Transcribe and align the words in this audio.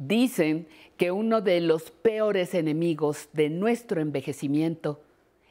Dicen 0.00 0.66
que 0.96 1.12
uno 1.12 1.42
de 1.42 1.60
los 1.60 1.90
peores 1.90 2.54
enemigos 2.54 3.28
de 3.34 3.50
nuestro 3.50 4.00
envejecimiento 4.00 5.02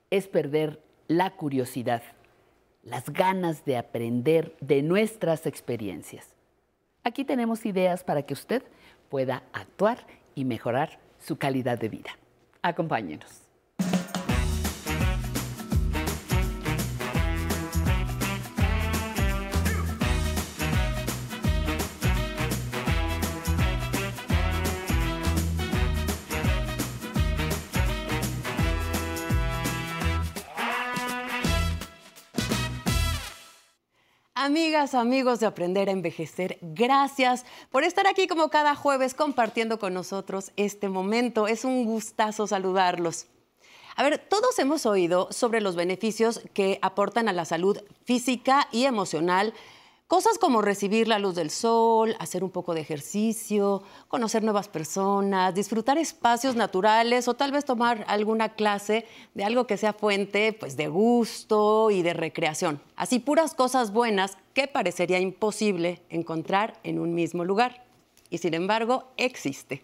es 0.10 0.28
perder 0.28 0.82
la 1.08 1.36
curiosidad, 1.36 2.02
las 2.82 3.12
ganas 3.14 3.64
de 3.64 3.78
aprender 3.78 4.56
de 4.60 4.82
nuestras 4.82 5.46
experiencias. 5.46 6.34
Aquí 7.04 7.26
tenemos 7.26 7.64
ideas 7.68 8.04
para 8.04 8.24
que 8.24 8.34
usted 8.34 8.64
pueda 9.08 9.44
actuar 9.54 10.08
y 10.34 10.46
mejorar 10.46 10.98
su 11.20 11.38
calidad 11.38 11.78
de 11.78 11.90
vida. 11.90 12.18
Acompáñenos. 12.64 13.49
Amigos 34.80 35.42
de 35.42 35.46
Aprender 35.46 35.90
a 35.90 35.92
Envejecer, 35.92 36.58
gracias 36.62 37.46
por 37.70 37.84
estar 37.84 38.08
aquí 38.08 38.28
como 38.28 38.48
cada 38.48 38.76
jueves 38.76 39.14
compartiendo 39.14 39.78
con 39.78 39.94
nosotros 39.94 40.54
este 40.56 40.88
momento. 40.88 41.48
Es 41.48 41.66
un 41.66 41.84
gustazo 41.84 42.48
saludarlos. 42.48 43.28
A 43.98 44.04
ver, 44.04 44.18
todos 44.18 44.58
hemos 44.58 44.86
oído 44.86 45.28
sobre 45.34 45.60
los 45.60 45.76
beneficios 45.76 46.40
que 46.54 46.80
aportan 46.82 47.28
a 47.28 47.34
la 47.34 47.44
salud 47.44 47.78
física 48.06 48.70
y 48.72 48.86
emocional 48.86 49.54
Cosas 50.10 50.40
como 50.40 50.64
recibir 50.64 51.08
la 51.08 51.20
luz 51.20 51.36
del 51.36 51.52
sol, 51.52 52.16
hacer 52.18 52.44
un 52.44 52.50
poco 52.50 52.74
de 52.74 52.82
ejercicio, 52.82 53.84
conocer 54.08 54.42
nuevas 54.44 54.68
personas, 54.68 55.54
disfrutar 55.54 56.00
espacios 56.00 56.56
naturales 56.56 57.28
o 57.28 57.36
tal 57.36 57.52
vez 57.52 57.64
tomar 57.64 58.06
alguna 58.08 58.56
clase 58.56 59.06
de 59.36 59.44
algo 59.44 59.68
que 59.68 59.78
sea 59.78 59.94
fuente 59.94 60.52
pues, 60.52 60.76
de 60.76 60.88
gusto 60.88 61.92
y 61.92 62.02
de 62.02 62.16
recreación. 62.16 62.82
Así 62.96 63.20
puras 63.20 63.54
cosas 63.54 63.94
buenas 63.94 64.36
que 64.56 64.66
parecería 64.66 65.20
imposible 65.20 66.02
encontrar 66.10 66.80
en 66.82 66.98
un 66.98 67.14
mismo 67.14 67.46
lugar. 67.46 67.86
Y 68.32 68.40
sin 68.40 68.56
embargo, 68.56 69.04
existe. 69.16 69.84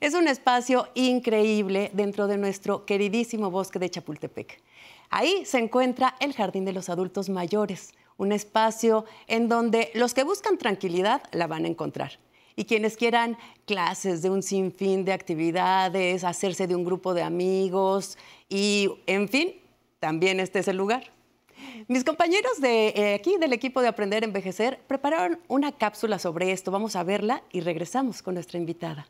Es 0.00 0.14
un 0.14 0.26
espacio 0.26 0.88
increíble 0.94 1.92
dentro 1.94 2.26
de 2.26 2.36
nuestro 2.36 2.84
queridísimo 2.84 3.52
bosque 3.52 3.78
de 3.78 3.90
Chapultepec. 3.90 4.60
Ahí 5.08 5.44
se 5.44 5.58
encuentra 5.58 6.16
el 6.18 6.32
Jardín 6.32 6.64
de 6.64 6.72
los 6.72 6.88
Adultos 6.88 7.28
Mayores 7.28 7.92
un 8.22 8.30
espacio 8.30 9.04
en 9.26 9.48
donde 9.48 9.90
los 9.94 10.14
que 10.14 10.22
buscan 10.22 10.56
tranquilidad 10.56 11.22
la 11.32 11.48
van 11.48 11.64
a 11.64 11.68
encontrar. 11.68 12.18
Y 12.54 12.66
quienes 12.66 12.96
quieran 12.96 13.36
clases 13.66 14.22
de 14.22 14.30
un 14.30 14.42
sinfín 14.42 15.04
de 15.04 15.12
actividades, 15.12 16.22
hacerse 16.22 16.66
de 16.66 16.76
un 16.76 16.84
grupo 16.84 17.14
de 17.14 17.22
amigos 17.22 18.16
y, 18.48 18.90
en 19.06 19.28
fin, 19.28 19.54
también 19.98 20.38
este 20.38 20.60
es 20.60 20.68
el 20.68 20.76
lugar. 20.76 21.10
Mis 21.88 22.04
compañeros 22.04 22.60
de 22.60 22.88
eh, 22.88 23.14
aquí 23.14 23.36
del 23.38 23.52
equipo 23.52 23.82
de 23.82 23.88
Aprender 23.88 24.22
a 24.22 24.26
Envejecer 24.26 24.78
prepararon 24.86 25.40
una 25.48 25.72
cápsula 25.72 26.18
sobre 26.18 26.52
esto. 26.52 26.70
Vamos 26.70 26.94
a 26.94 27.02
verla 27.02 27.42
y 27.50 27.60
regresamos 27.60 28.22
con 28.22 28.34
nuestra 28.34 28.58
invitada. 28.58 29.08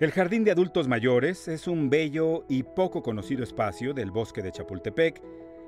El 0.00 0.12
Jardín 0.12 0.44
de 0.44 0.52
Adultos 0.52 0.86
Mayores 0.86 1.48
es 1.48 1.66
un 1.66 1.90
bello 1.90 2.44
y 2.48 2.62
poco 2.62 3.02
conocido 3.02 3.42
espacio 3.42 3.94
del 3.94 4.12
bosque 4.12 4.42
de 4.42 4.52
Chapultepec 4.52 5.20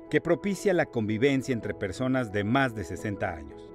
que 0.09 0.21
propicia 0.21 0.73
la 0.73 0.85
convivencia 0.85 1.51
entre 1.51 1.73
personas 1.73 2.31
de 2.31 2.45
más 2.45 2.73
de 2.73 2.85
60 2.85 3.29
años. 3.29 3.69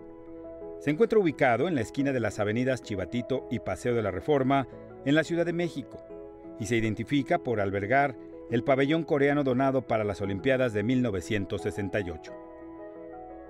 Se 0.81 0.91
encuentra 0.91 1.19
ubicado 1.19 1.69
en 1.69 1.75
la 1.75 1.83
esquina 1.83 2.11
de 2.11 2.21
las 2.21 2.39
avenidas 2.39 2.81
Chivatito 2.81 3.47
y 3.51 3.59
Paseo 3.59 3.95
de 3.95 4.03
la 4.03 4.11
Reforma, 4.11 4.67
en 5.05 5.15
la 5.15 5.25
Ciudad 5.25 5.45
de 5.45 5.53
México, 5.53 5.99
y 6.59 6.65
se 6.65 6.77
identifica 6.77 7.37
por 7.39 7.61
albergar 7.61 8.17
el 8.51 8.65
pabellón 8.65 9.05
coreano 9.05 9.45
donado 9.45 9.83
para 9.83 10.05
las 10.05 10.23
Olimpiadas 10.23 10.73
de 10.73 10.83
1968. 10.83 12.33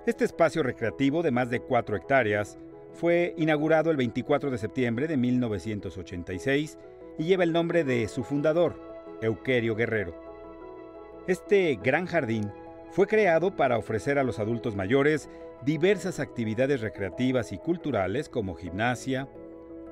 Este 0.05 0.25
espacio 0.25 0.61
recreativo 0.61 1.23
de 1.23 1.31
más 1.31 1.49
de 1.49 1.61
4 1.61 1.95
hectáreas 1.95 2.57
fue 2.91 3.33
inaugurado 3.37 3.91
el 3.91 3.97
24 3.97 4.51
de 4.51 4.57
septiembre 4.57 5.07
de 5.07 5.15
1986 5.15 6.77
y 7.17 7.23
lleva 7.23 7.43
el 7.43 7.53
nombre 7.53 7.83
de 7.83 8.07
su 8.07 8.23
fundador, 8.23 8.75
Euquerio 9.21 9.75
Guerrero. 9.75 10.13
Este 11.27 11.77
gran 11.81 12.05
jardín 12.05 12.51
fue 12.91 13.07
creado 13.07 13.55
para 13.55 13.77
ofrecer 13.77 14.17
a 14.19 14.23
los 14.23 14.39
adultos 14.39 14.75
mayores 14.75 15.29
diversas 15.65 16.19
actividades 16.19 16.81
recreativas 16.81 17.51
y 17.51 17.57
culturales 17.57 18.29
como 18.29 18.55
gimnasia, 18.55 19.27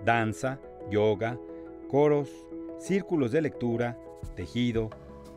danza, 0.03 0.59
yoga, 0.89 1.37
coros, 1.87 2.29
círculos 2.77 3.31
de 3.31 3.41
lectura, 3.41 3.97
tejido, 4.35 4.89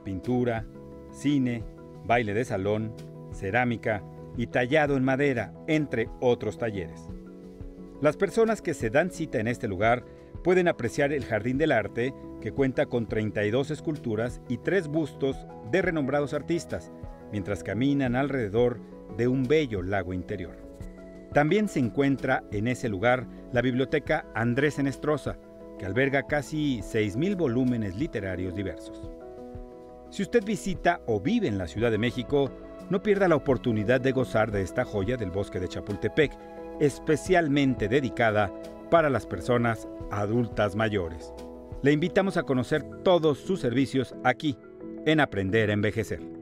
pintura, 0.05 0.67
cine, 1.11 1.65
baile 2.05 2.35
de 2.35 2.45
salón, 2.45 2.95
cerámica 3.33 4.03
y 4.37 4.47
tallado 4.47 4.97
en 4.97 5.05
madera, 5.05 5.53
entre 5.67 6.09
otros 6.21 6.59
talleres. 6.59 7.09
Las 8.01 8.17
personas 8.17 8.63
que 8.63 8.75
se 8.75 8.91
dan 8.91 9.11
cita 9.11 9.41
en 9.41 9.49
este 9.49 9.67
lugar 9.67 10.05
pueden 10.49 10.67
apreciar 10.67 11.13
el 11.13 11.27
Jardín 11.27 11.59
del 11.59 11.73
Arte, 11.73 12.15
que 12.41 12.53
cuenta 12.53 12.87
con 12.87 13.07
32 13.07 13.71
esculturas 13.71 14.41
y 14.49 14.57
tres 14.57 14.89
bustos 14.89 15.37
de 15.71 15.83
renombrados 15.83 16.33
artistas, 16.33 16.91
mientras 17.31 17.63
caminan 17.63 18.17
alrededor 18.17 18.81
de 19.19 19.29
un 19.29 19.43
bello 19.43 19.83
lago 19.83 20.15
interior. 20.15 20.57
También 21.35 21.69
se 21.69 21.81
encuentra 21.81 22.45
en 22.51 22.67
ese 22.67 22.89
lugar 22.89 23.27
la 23.53 23.61
Biblioteca 23.61 24.25
Andrés 24.35 24.79
Enestrosa, 24.79 25.37
que 25.79 25.85
alberga 25.85 26.27
casi 26.27 26.79
6.000 26.79 27.37
volúmenes 27.37 27.95
literarios 27.97 28.55
diversos. 28.55 29.11
Si 30.09 30.23
usted 30.23 30.43
visita 30.43 31.03
o 31.05 31.21
vive 31.21 31.49
en 31.49 31.59
la 31.59 31.67
Ciudad 31.67 31.91
de 31.91 31.99
México, 31.99 32.51
no 32.89 33.03
pierda 33.03 33.29
la 33.29 33.37
oportunidad 33.37 34.01
de 34.01 34.13
gozar 34.13 34.51
de 34.51 34.63
esta 34.63 34.87
joya 34.87 35.19
del 35.19 35.31
bosque 35.31 35.61
de 35.61 35.69
Chapultepec, 35.69 36.33
especialmente 36.81 37.87
dedicada 37.87 38.51
para 38.91 39.11
las 39.11 39.27
personas 39.27 39.89
adultas 40.11 40.77
mayores. 40.77 41.33
Le 41.83 41.93
invitamos 41.93 42.37
a 42.37 42.43
conocer 42.43 42.83
todos 43.03 43.39
sus 43.39 43.61
servicios 43.61 44.15
aquí, 44.25 44.57
en 45.07 45.21
Aprender 45.21 45.71
a 45.71 45.75
Envejecer. 45.75 46.39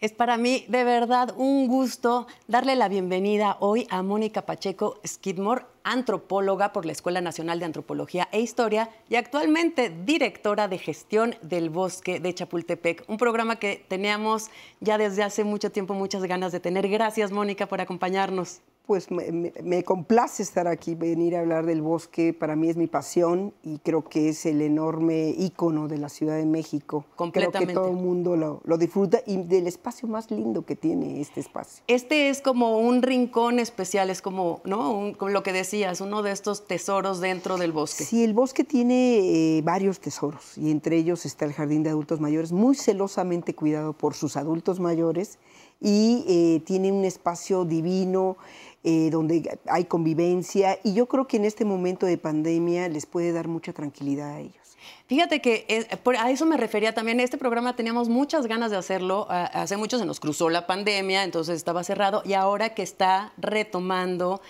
Es 0.00 0.12
para 0.12 0.38
mí 0.38 0.64
de 0.68 0.82
verdad 0.82 1.34
un 1.36 1.68
gusto 1.68 2.26
darle 2.48 2.74
la 2.74 2.88
bienvenida 2.88 3.58
hoy 3.60 3.86
a 3.90 4.02
Mónica 4.02 4.46
Pacheco 4.46 4.98
Skidmore, 5.06 5.66
antropóloga 5.84 6.72
por 6.72 6.86
la 6.86 6.92
Escuela 6.92 7.20
Nacional 7.20 7.58
de 7.58 7.66
Antropología 7.66 8.26
e 8.32 8.40
Historia 8.40 8.88
y 9.10 9.16
actualmente 9.16 9.90
directora 9.90 10.68
de 10.68 10.78
gestión 10.78 11.34
del 11.42 11.68
bosque 11.68 12.18
de 12.18 12.32
Chapultepec, 12.32 13.04
un 13.08 13.18
programa 13.18 13.56
que 13.56 13.84
teníamos 13.88 14.50
ya 14.80 14.96
desde 14.96 15.22
hace 15.22 15.44
mucho 15.44 15.70
tiempo 15.70 15.92
muchas 15.92 16.22
ganas 16.22 16.52
de 16.52 16.60
tener. 16.60 16.88
Gracias 16.88 17.30
Mónica 17.30 17.66
por 17.66 17.82
acompañarnos 17.82 18.62
pues 18.90 19.06
me, 19.12 19.84
complace 19.84 20.42
estar 20.42 20.66
aquí, 20.66 20.96
venir 20.96 21.36
a 21.36 21.40
hablar 21.42 21.64
del 21.64 21.80
bosque, 21.80 22.32
para 22.32 22.56
mí 22.56 22.68
es 22.68 22.76
mi 22.76 22.88
pasión 22.88 23.54
y 23.62 23.78
creo 23.78 24.02
que 24.02 24.30
es 24.30 24.46
el 24.46 24.60
enorme 24.62 25.32
ícono 25.38 25.86
de 25.86 25.96
la 25.96 26.08
Ciudad 26.08 26.36
de 26.36 26.44
México. 26.44 27.04
Creo 27.32 27.52
que 27.52 27.68
todo 27.68 27.86
el 27.86 27.94
mundo 27.94 28.34
lo, 28.34 28.78
disfruta 28.78 29.20
y 29.28 29.36
del 29.36 29.68
espacio 29.68 30.08
más 30.08 30.32
lindo 30.32 30.66
que 30.66 30.74
tiene 30.74 31.20
este 31.20 31.38
espacio. 31.38 31.84
Este 31.86 32.30
es 32.30 32.40
como 32.40 32.80
un 32.80 33.02
rincón 33.02 33.60
especial, 33.60 34.10
es 34.10 34.22
como, 34.22 34.60
¿no? 34.64 35.12
como 35.16 35.30
lo 35.30 35.44
que 35.44 35.52
decías, 35.52 36.00
uno 36.00 36.24
de 36.24 36.32
estos 36.32 36.66
tesoros 36.66 37.20
dentro 37.20 37.58
del 37.58 37.70
bosque. 37.70 38.02
Sí, 38.02 38.24
el 38.24 38.34
bosque 38.34 38.64
tiene 38.64 39.58
eh, 39.58 39.62
varios 39.62 40.00
tesoros 40.00 40.58
y 40.58 40.72
entre 40.72 40.96
ellos 40.96 41.26
está 41.26 41.44
el 41.44 41.52
Jardín 41.52 41.84
de 41.84 41.90
Adultos 41.90 42.18
Mayores, 42.18 42.50
muy 42.50 42.74
celosamente 42.74 43.54
cuidado 43.54 43.92
por 43.92 44.14
sus 44.14 44.36
adultos 44.36 44.80
mayores 44.80 45.38
y 45.80 46.24
eh, 46.28 46.60
tiene 46.66 46.92
un 46.92 47.04
espacio 47.04 47.64
divino. 47.64 48.36
Eh, 48.82 49.10
donde 49.10 49.58
hay 49.66 49.84
convivencia 49.84 50.78
y 50.82 50.94
yo 50.94 51.04
creo 51.04 51.26
que 51.26 51.36
en 51.36 51.44
este 51.44 51.66
momento 51.66 52.06
de 52.06 52.16
pandemia 52.16 52.88
les 52.88 53.04
puede 53.04 53.30
dar 53.30 53.46
mucha 53.46 53.74
tranquilidad 53.74 54.30
a 54.30 54.40
ellos. 54.40 54.78
Fíjate 55.06 55.42
que 55.42 55.66
eh, 55.68 55.86
a 56.18 56.30
eso 56.30 56.46
me 56.46 56.56
refería 56.56 56.94
también. 56.94 57.20
Este 57.20 57.36
programa 57.36 57.76
teníamos 57.76 58.08
muchas 58.08 58.46
ganas 58.46 58.70
de 58.70 58.78
hacerlo. 58.78 59.26
Hace 59.28 59.76
mucho 59.76 59.98
se 59.98 60.06
nos 60.06 60.18
cruzó 60.18 60.48
la 60.48 60.66
pandemia, 60.66 61.24
entonces 61.24 61.56
estaba 61.56 61.84
cerrado. 61.84 62.22
Y 62.24 62.32
ahora 62.32 62.70
que 62.70 62.82
está 62.82 63.34
retomando, 63.36 64.40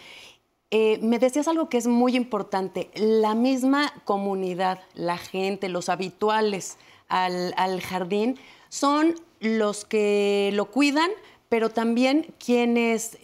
eh, 0.70 1.00
me 1.02 1.18
decías 1.18 1.48
algo 1.48 1.68
que 1.68 1.78
es 1.78 1.88
muy 1.88 2.14
importante. 2.14 2.88
La 2.94 3.34
misma 3.34 3.92
comunidad, 4.04 4.78
la 4.94 5.18
gente, 5.18 5.68
los 5.68 5.88
habituales 5.88 6.78
al, 7.08 7.80
jardín, 7.80 8.38
son 8.68 9.16
los 9.40 9.84
que 9.84 10.50
lo 10.54 10.66
cuidan, 10.70 11.10
pero 11.48 11.70
también 11.70 12.32
quienes 12.38 13.18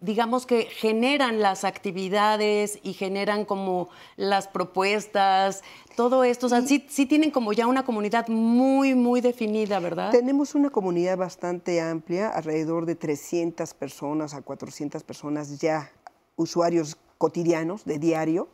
digamos 0.00 0.46
que 0.46 0.62
generan 0.62 1.40
las 1.40 1.64
actividades 1.64 2.78
y 2.82 2.94
generan 2.94 3.44
como 3.44 3.90
las 4.16 4.48
propuestas, 4.48 5.62
todo 5.94 6.24
esto, 6.24 6.46
o 6.46 6.48
sea, 6.48 6.62
sí, 6.62 6.86
sí, 6.88 7.04
tienen 7.06 7.30
como 7.30 7.52
ya 7.52 7.66
una 7.66 7.84
comunidad 7.84 8.28
muy, 8.28 8.94
muy 8.94 9.20
definida, 9.20 9.78
¿verdad? 9.78 10.10
Tenemos 10.10 10.54
una 10.54 10.70
comunidad 10.70 11.18
bastante 11.18 11.80
amplia, 11.80 12.30
alrededor 12.30 12.86
de 12.86 12.94
300 12.94 13.74
personas 13.74 14.34
a 14.34 14.40
400 14.40 15.02
personas 15.02 15.60
ya 15.60 15.92
usuarios 16.36 16.96
cotidianos 17.18 17.84
de 17.84 17.98
diario, 17.98 18.48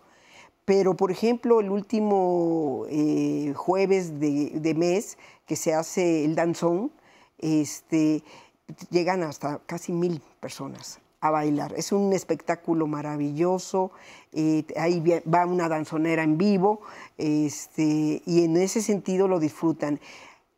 pero 0.64 0.94
por 0.94 1.12
ejemplo 1.12 1.60
el 1.60 1.70
último 1.70 2.87
eh, 2.88 3.52
jueves 3.54 4.19
de, 4.19 4.50
de, 4.54 4.75
mes 4.75 5.16
que 5.46 5.54
se 5.54 5.72
hace 5.72 6.25
el 6.25 6.34
danzón, 6.34 6.90
este, 7.38 8.25
llegan 8.90 9.22
hasta 9.22 9.60
casi 9.66 9.93
mil 9.93 10.20
personas 10.40 10.98
a 11.28 11.31
bailar. 11.31 11.73
Es 11.76 11.93
un 11.93 12.12
espectáculo 12.12 12.87
maravilloso, 12.87 13.93
eh, 14.32 14.64
ahí 14.76 15.02
va 15.32 15.46
una 15.46 15.69
danzonera 15.69 16.23
en 16.23 16.38
vivo 16.38 16.81
este, 17.19 18.23
y 18.25 18.44
en 18.44 18.56
ese 18.56 18.82
sentido 18.82 19.28
lo 19.28 19.38
disfrutan. 19.38 20.00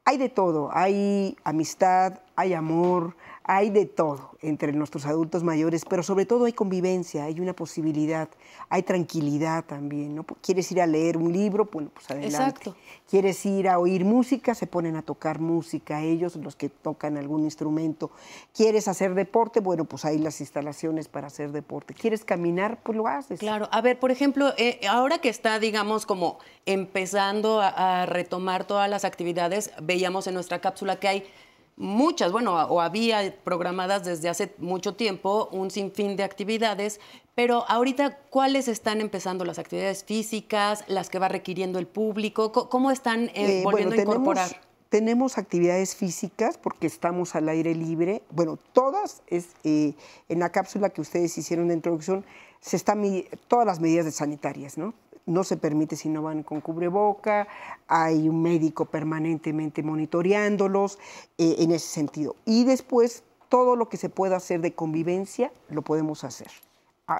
Hay 0.05 0.17
de 0.17 0.29
todo, 0.29 0.71
hay 0.73 1.37
amistad, 1.45 2.21
hay 2.39 2.55
amor, 2.55 3.17
hay 3.43 3.71
de 3.71 3.85
todo 3.85 4.31
entre 4.43 4.73
nuestros 4.73 5.07
adultos 5.07 5.43
mayores, 5.43 5.85
pero 5.85 6.05
sobre 6.05 6.25
todo 6.25 6.45
hay 6.45 6.53
convivencia, 6.53 7.25
hay 7.25 7.41
una 7.41 7.53
posibilidad, 7.53 8.29
hay 8.69 8.85
tranquilidad 8.85 9.65
también. 9.65 10.15
¿no? 10.15 10.25
¿Quieres 10.41 10.71
ir 10.71 10.81
a 10.81 10.87
leer 10.87 11.17
un 11.17 11.33
libro? 11.33 11.69
Bueno, 11.73 11.91
pues 11.93 12.09
adelante. 12.09 12.37
Exacto. 12.37 12.77
¿Quieres 13.11 13.45
ir 13.45 13.69
a 13.69 13.81
oír 13.81 14.05
música? 14.05 14.55
Se 14.55 14.69
ponen 14.69 14.95
a 14.95 15.03
tocar 15.03 15.41
música 15.41 16.01
ellos, 16.01 16.37
los 16.37 16.55
que 16.55 16.69
tocan 16.69 17.17
algún 17.17 17.43
instrumento. 17.43 18.13
¿Quieres 18.55 18.87
hacer 18.87 19.15
deporte? 19.15 19.59
Bueno, 19.59 19.85
pues 19.85 20.05
hay 20.05 20.19
las 20.19 20.41
instalaciones 20.41 21.09
para 21.09 21.27
hacer 21.27 21.51
deporte. 21.51 21.93
¿Quieres 21.93 22.25
caminar? 22.25 22.79
Pues 22.85 22.97
lo 22.97 23.09
haces. 23.09 23.41
Claro. 23.41 23.69
A 23.73 23.81
ver, 23.81 23.99
por 23.99 24.13
ejemplo, 24.13 24.53
eh, 24.59 24.79
ahora 24.89 25.19
que 25.19 25.29
está, 25.29 25.59
digamos, 25.59 26.07
como 26.07 26.39
empezando 26.67 27.61
a 27.61 28.07
retomar 28.07 28.65
todas 28.65 28.89
las 28.89 29.05
actividades, 29.05 29.73
veíamos 29.83 30.29
en 30.29 30.35
nuestra 30.35 30.61
cápsula 30.61 31.01
que 31.01 31.09
hay 31.09 31.25
muchas, 31.79 32.33
bueno, 32.33 32.55
o 32.55 32.81
había 32.81 33.35
programadas 33.45 34.05
desde 34.05 34.29
hace 34.29 34.53
mucho 34.59 34.95
tiempo 34.95 35.49
un 35.53 35.71
sinfín 35.71 36.17
de 36.17 36.25
actividades, 36.25 37.01
pero 37.35 37.65
ahorita, 37.69 38.19
¿cuáles 38.31 38.67
están 38.67 39.01
empezando 39.01 39.45
las 39.45 39.61
actividades 39.61 40.03
físicas, 40.03 40.85
las 40.89 41.09
que 41.09 41.21
va 41.21 41.29
requiriendo 41.29 41.79
el 41.79 41.87
público? 41.87 42.51
¿Cómo 42.51 42.91
están 42.91 43.29
eh, 43.29 43.61
eh, 43.61 43.61
volviendo 43.63 43.95
a 43.95 43.99
incorporar? 43.99 44.61
Tenemos, 44.89 45.39
actividades 45.39 45.95
físicas 45.95 46.59
porque 46.59 46.87
estamos 46.87 47.37
al 47.37 47.49
aire 47.49 47.75
libre. 47.75 48.23
Bueno, 48.31 48.59
todas, 48.73 49.23
es, 49.29 49.51
eh, 49.63 49.95
en 50.29 50.41
la 50.41 50.51
cápsula 50.51 50.91
que 50.91 51.01
ustedes 51.01 51.37
hicieron 51.39 51.69
de 51.69 51.75
introducción, 51.75 52.25
se 52.61 52.75
están 52.75 53.05
todas 53.47 53.67
las 53.67 53.79
medidas 53.79 54.13
sanitarias, 54.13 54.77
¿no? 54.79 54.95
No 55.29 55.45
se 55.45 55.57
permite 55.57 55.95
si 55.95 56.09
no 56.09 56.23
van 56.23 56.43
con 56.43 56.61
cubreboca, 56.61 57.47
hay 57.87 58.29
un 58.29 58.43
médico 58.43 58.87
permanentemente 58.87 59.83
monitoreándolos 59.83 60.99
eh, 61.37 61.57
en 61.59 61.71
ese 61.71 61.87
sentido. 61.87 62.35
Y 62.45 62.65
después 62.65 63.23
todo 63.49 63.77
lo 63.77 63.89
que 63.89 63.97
se 63.97 64.09
pueda 64.09 64.37
hacer 64.37 64.61
de 64.61 64.75
convivencia 64.75 65.53
lo 65.69 65.83
podemos 65.83 66.25
hacer 66.25 66.49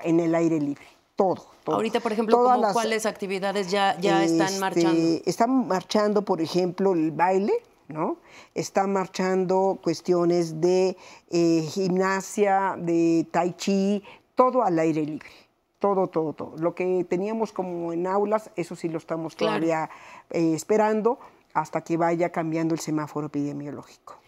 en 0.03 0.21
el 0.21 0.35
aire 0.35 0.61
libre. 0.61 0.85
Todo, 1.17 1.47
Ahorita, 1.67 1.99
por 1.99 2.13
ejemplo, 2.13 2.39
¿cuáles 2.73 3.05
actividades 3.05 3.73
ya, 3.73 3.99
ya 3.99 4.23
están 4.23 4.47
este, 4.47 4.61
marchando? 4.61 5.21
Están 5.27 5.67
marchando, 5.67 6.23
por 6.23 6.41
ejemplo, 6.41 6.93
el 6.93 7.11
baile, 7.11 7.55
¿no? 7.89 8.19
Están 8.55 8.93
marchando 8.93 9.81
cuestiones 9.83 10.61
de 10.61 10.97
eh, 11.31 11.63
gimnasia, 11.63 12.77
de 12.79 13.27
tai 13.33 13.53
chi, 13.55 14.05
todo 14.37 14.63
al 14.63 14.79
aire 14.79 15.05
libre 15.05 15.48
todo, 15.79 16.09
todo, 16.09 16.33
todo. 16.33 16.57
Lo 16.59 16.75
que 16.75 17.05
teníamos 17.09 17.53
como 17.53 17.93
en 17.93 18.07
aulas, 18.07 18.51
eso 18.57 18.77
sí 18.77 18.89
lo 18.89 18.99
estamos 18.99 19.37
todavía 19.37 19.91
eh, 20.31 20.53
esperando 20.55 21.19
hasta 21.55 21.83
que 21.83 21.97
vaya 21.97 22.31
cambiando 22.31 22.75
el 22.75 22.81
semáforo 22.81 23.29
epidemiológico. 23.29 24.19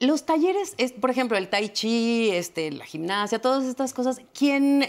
Los 0.00 0.26
talleres, 0.26 0.74
es, 0.78 0.92
por 0.92 1.10
ejemplo, 1.10 1.36
el 1.36 1.48
tai 1.48 1.70
chi, 1.70 2.30
este, 2.30 2.70
la 2.70 2.84
gimnasia, 2.84 3.40
todas 3.40 3.64
estas 3.64 3.92
cosas, 3.92 4.20
¿quién, 4.32 4.84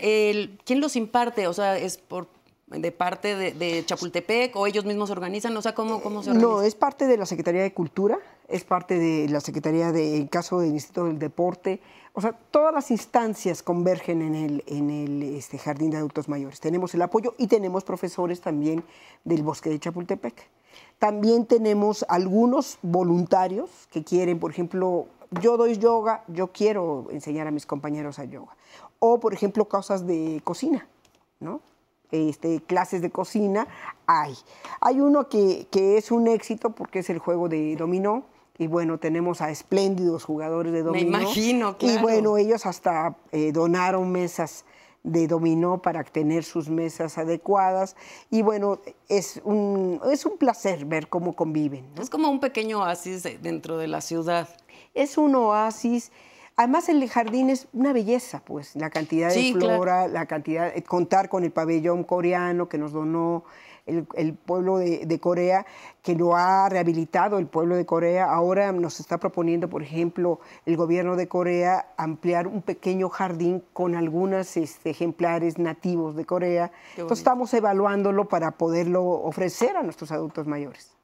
¿quién 0.66 0.81
los 0.81 0.95
imparte? 0.95 1.48
O 1.48 1.54
sea, 1.54 1.77
¿es 1.77 1.98
por 1.98 2.27
de 2.68 2.92
parte 2.92 3.36
de, 3.36 3.83
Chapultepec 3.86 4.56
o 4.56 4.68
ellos 4.68 4.86
mismos 4.86 5.10
organizan? 5.10 5.56
O 5.57 5.62
sea, 5.62 5.74
¿cómo, 5.74 6.01
cómo 6.01 6.21
se 6.21 6.30
organiza? 6.30 6.51
No, 6.51 6.62
es 6.62 6.75
parte 6.75 7.07
de 7.07 7.18
la 7.18 7.25
Secretaría 7.25 7.63
de 7.63 7.74
Cultura, 7.74 8.19
es 8.48 8.63
parte 8.63 9.00
de 9.00 9.27
la 9.30 9.42
Secretaría 9.42 9.92
de, 9.92 10.18
en 10.18 10.27
caso 10.27 10.60
del 10.60 10.71
Instituto 10.71 11.06
del 11.06 11.18
Deporte, 11.18 11.81
o 12.13 12.21
sea, 12.21 12.33
todas 12.51 12.73
las 12.73 12.91
instancias 12.91 13.61
convergen 13.63 14.21
en 14.21 14.35
el, 14.35 14.63
en 14.67 14.89
el 14.89 15.23
este, 15.23 15.57
Jardín 15.57 15.91
de 15.91 15.97
Adultos 15.97 16.27
Mayores. 16.27 16.59
Tenemos 16.59 16.94
el 16.95 17.01
apoyo 17.01 17.35
y 17.38 17.47
tenemos 17.47 17.83
profesores 17.83 18.41
también 18.41 18.83
del 19.23 19.44
Bosque 19.44 19.69
de 19.69 19.79
Chapultepec. 19.79 20.50
También 20.97 21.45
tenemos 21.45 22.06
algunos 22.09 22.77
voluntarios 22.81 23.69
que 23.91 24.03
quieren, 24.03 24.39
por 24.39 24.51
ejemplo, 24.51 25.07
yo 25.41 25.57
doy 25.57 25.77
yoga, 25.77 26.23
yo 26.27 26.47
quiero 26.51 27.07
enseñar 27.11 27.47
a 27.47 27.51
mis 27.51 27.65
compañeros 27.65 28.19
a 28.19 28.25
yoga. 28.25 28.56
O, 29.00 29.19
por 29.19 29.33
ejemplo, 29.33 29.65
cosas 29.65 30.06
de 30.06 30.41
cocina, 30.44 30.88
¿no? 31.39 31.61
Este, 32.11 32.59
clases 32.61 33.01
de 33.01 33.11
cocina, 33.11 33.67
hay. 34.07 34.35
Hay 34.81 35.00
uno 35.00 35.29
que, 35.29 35.67
que 35.69 35.97
es 35.97 36.11
un 36.11 36.27
éxito 36.27 36.71
porque 36.71 37.00
es 37.00 37.09
el 37.09 37.19
juego 37.19 37.47
de 37.47 37.75
dominó, 37.75 38.23
y 38.59 38.67
bueno, 38.67 39.00
tenemos 39.00 39.41
a 39.41 39.50
espléndidos 39.50 40.25
jugadores 40.25 40.73
de 40.73 40.83
dominó. 40.83 41.11
Me 41.11 41.23
imagino, 41.23 41.77
claro. 41.77 41.97
Y 41.97 42.01
bueno, 42.01 42.38
ellos 42.38 42.65
hasta 42.65 43.15
eh, 43.31 43.53
donaron 43.53 44.11
mesas 44.11 44.65
de 45.03 45.27
dominó 45.27 45.81
para 45.81 46.03
tener 46.03 46.44
sus 46.44 46.69
mesas 46.69 47.17
adecuadas. 47.17 47.95
Y 48.29 48.41
bueno, 48.41 48.79
es 49.07 49.39
un, 49.45 50.01
es 50.11 50.25
un 50.25 50.38
placer 50.38 50.83
ver 50.83 51.07
cómo 51.07 51.38
conviven. 51.38 51.85
Es 52.00 52.09
como 52.09 52.29
un 52.29 52.41
pequeño 52.41 52.79
oasis 52.79 53.23
dentro 53.41 53.77
de 53.77 53.88
la 53.88 54.01
ciudad. 54.01 54.50
Es 54.94 55.17
un 55.17 55.35
oasis. 55.35 56.11
Además, 56.57 56.89
el 56.89 57.07
jardín 57.09 57.50
es 57.50 57.69
una 57.71 57.94
belleza, 57.94 58.44
pues, 58.44 58.75
la 58.75 58.89
cantidad 58.89 59.33
de 59.33 59.53
flora, 59.53 60.09
la 60.09 60.25
cantidad, 60.25 60.73
contar 60.83 61.29
con 61.29 61.45
el 61.45 61.51
pabellón 61.51 62.03
coreano 62.03 62.67
que 62.67 62.77
nos 62.77 62.91
donó 62.91 63.45
el, 64.15 64.33
pueblo 64.33 64.77
de, 64.77 65.19
Corea, 65.19 65.65
que 66.03 66.15
lo 66.15 66.36
ha 66.36 66.69
rehabilitado 66.69 67.39
el 67.39 67.47
pueblo 67.47 67.75
de 67.75 67.86
Corea. 67.86 68.25
Ahora 68.25 68.71
nos 68.71 69.00
está 69.00 69.18
proponiendo, 69.18 69.69
por 69.69 69.83
ejemplo, 69.83 70.39
el 70.65 70.77
gobierno 70.77 71.15
de 71.15 71.27
Corea 71.27 71.94
ampliar 71.97 72.47
un 72.47 72.62
pequeño 72.62 73.09
jardín 73.09 73.63
con 73.74 73.95
algunos 73.95 74.57
este, 74.57 74.91
ejemplares 74.91 75.57
nativos 75.57 76.15
de 76.15 76.25
Corea. 76.25 76.71
Entonces 76.91 77.19
estamos 77.19 77.53
evaluándolo 77.53 78.27
para 78.27 78.51
poderlo 78.51 79.03
ofrecer 79.03 79.75
a 79.77 79.83
nuestros 79.83 80.12
adultos 80.12 80.47
mayores. 80.47 80.99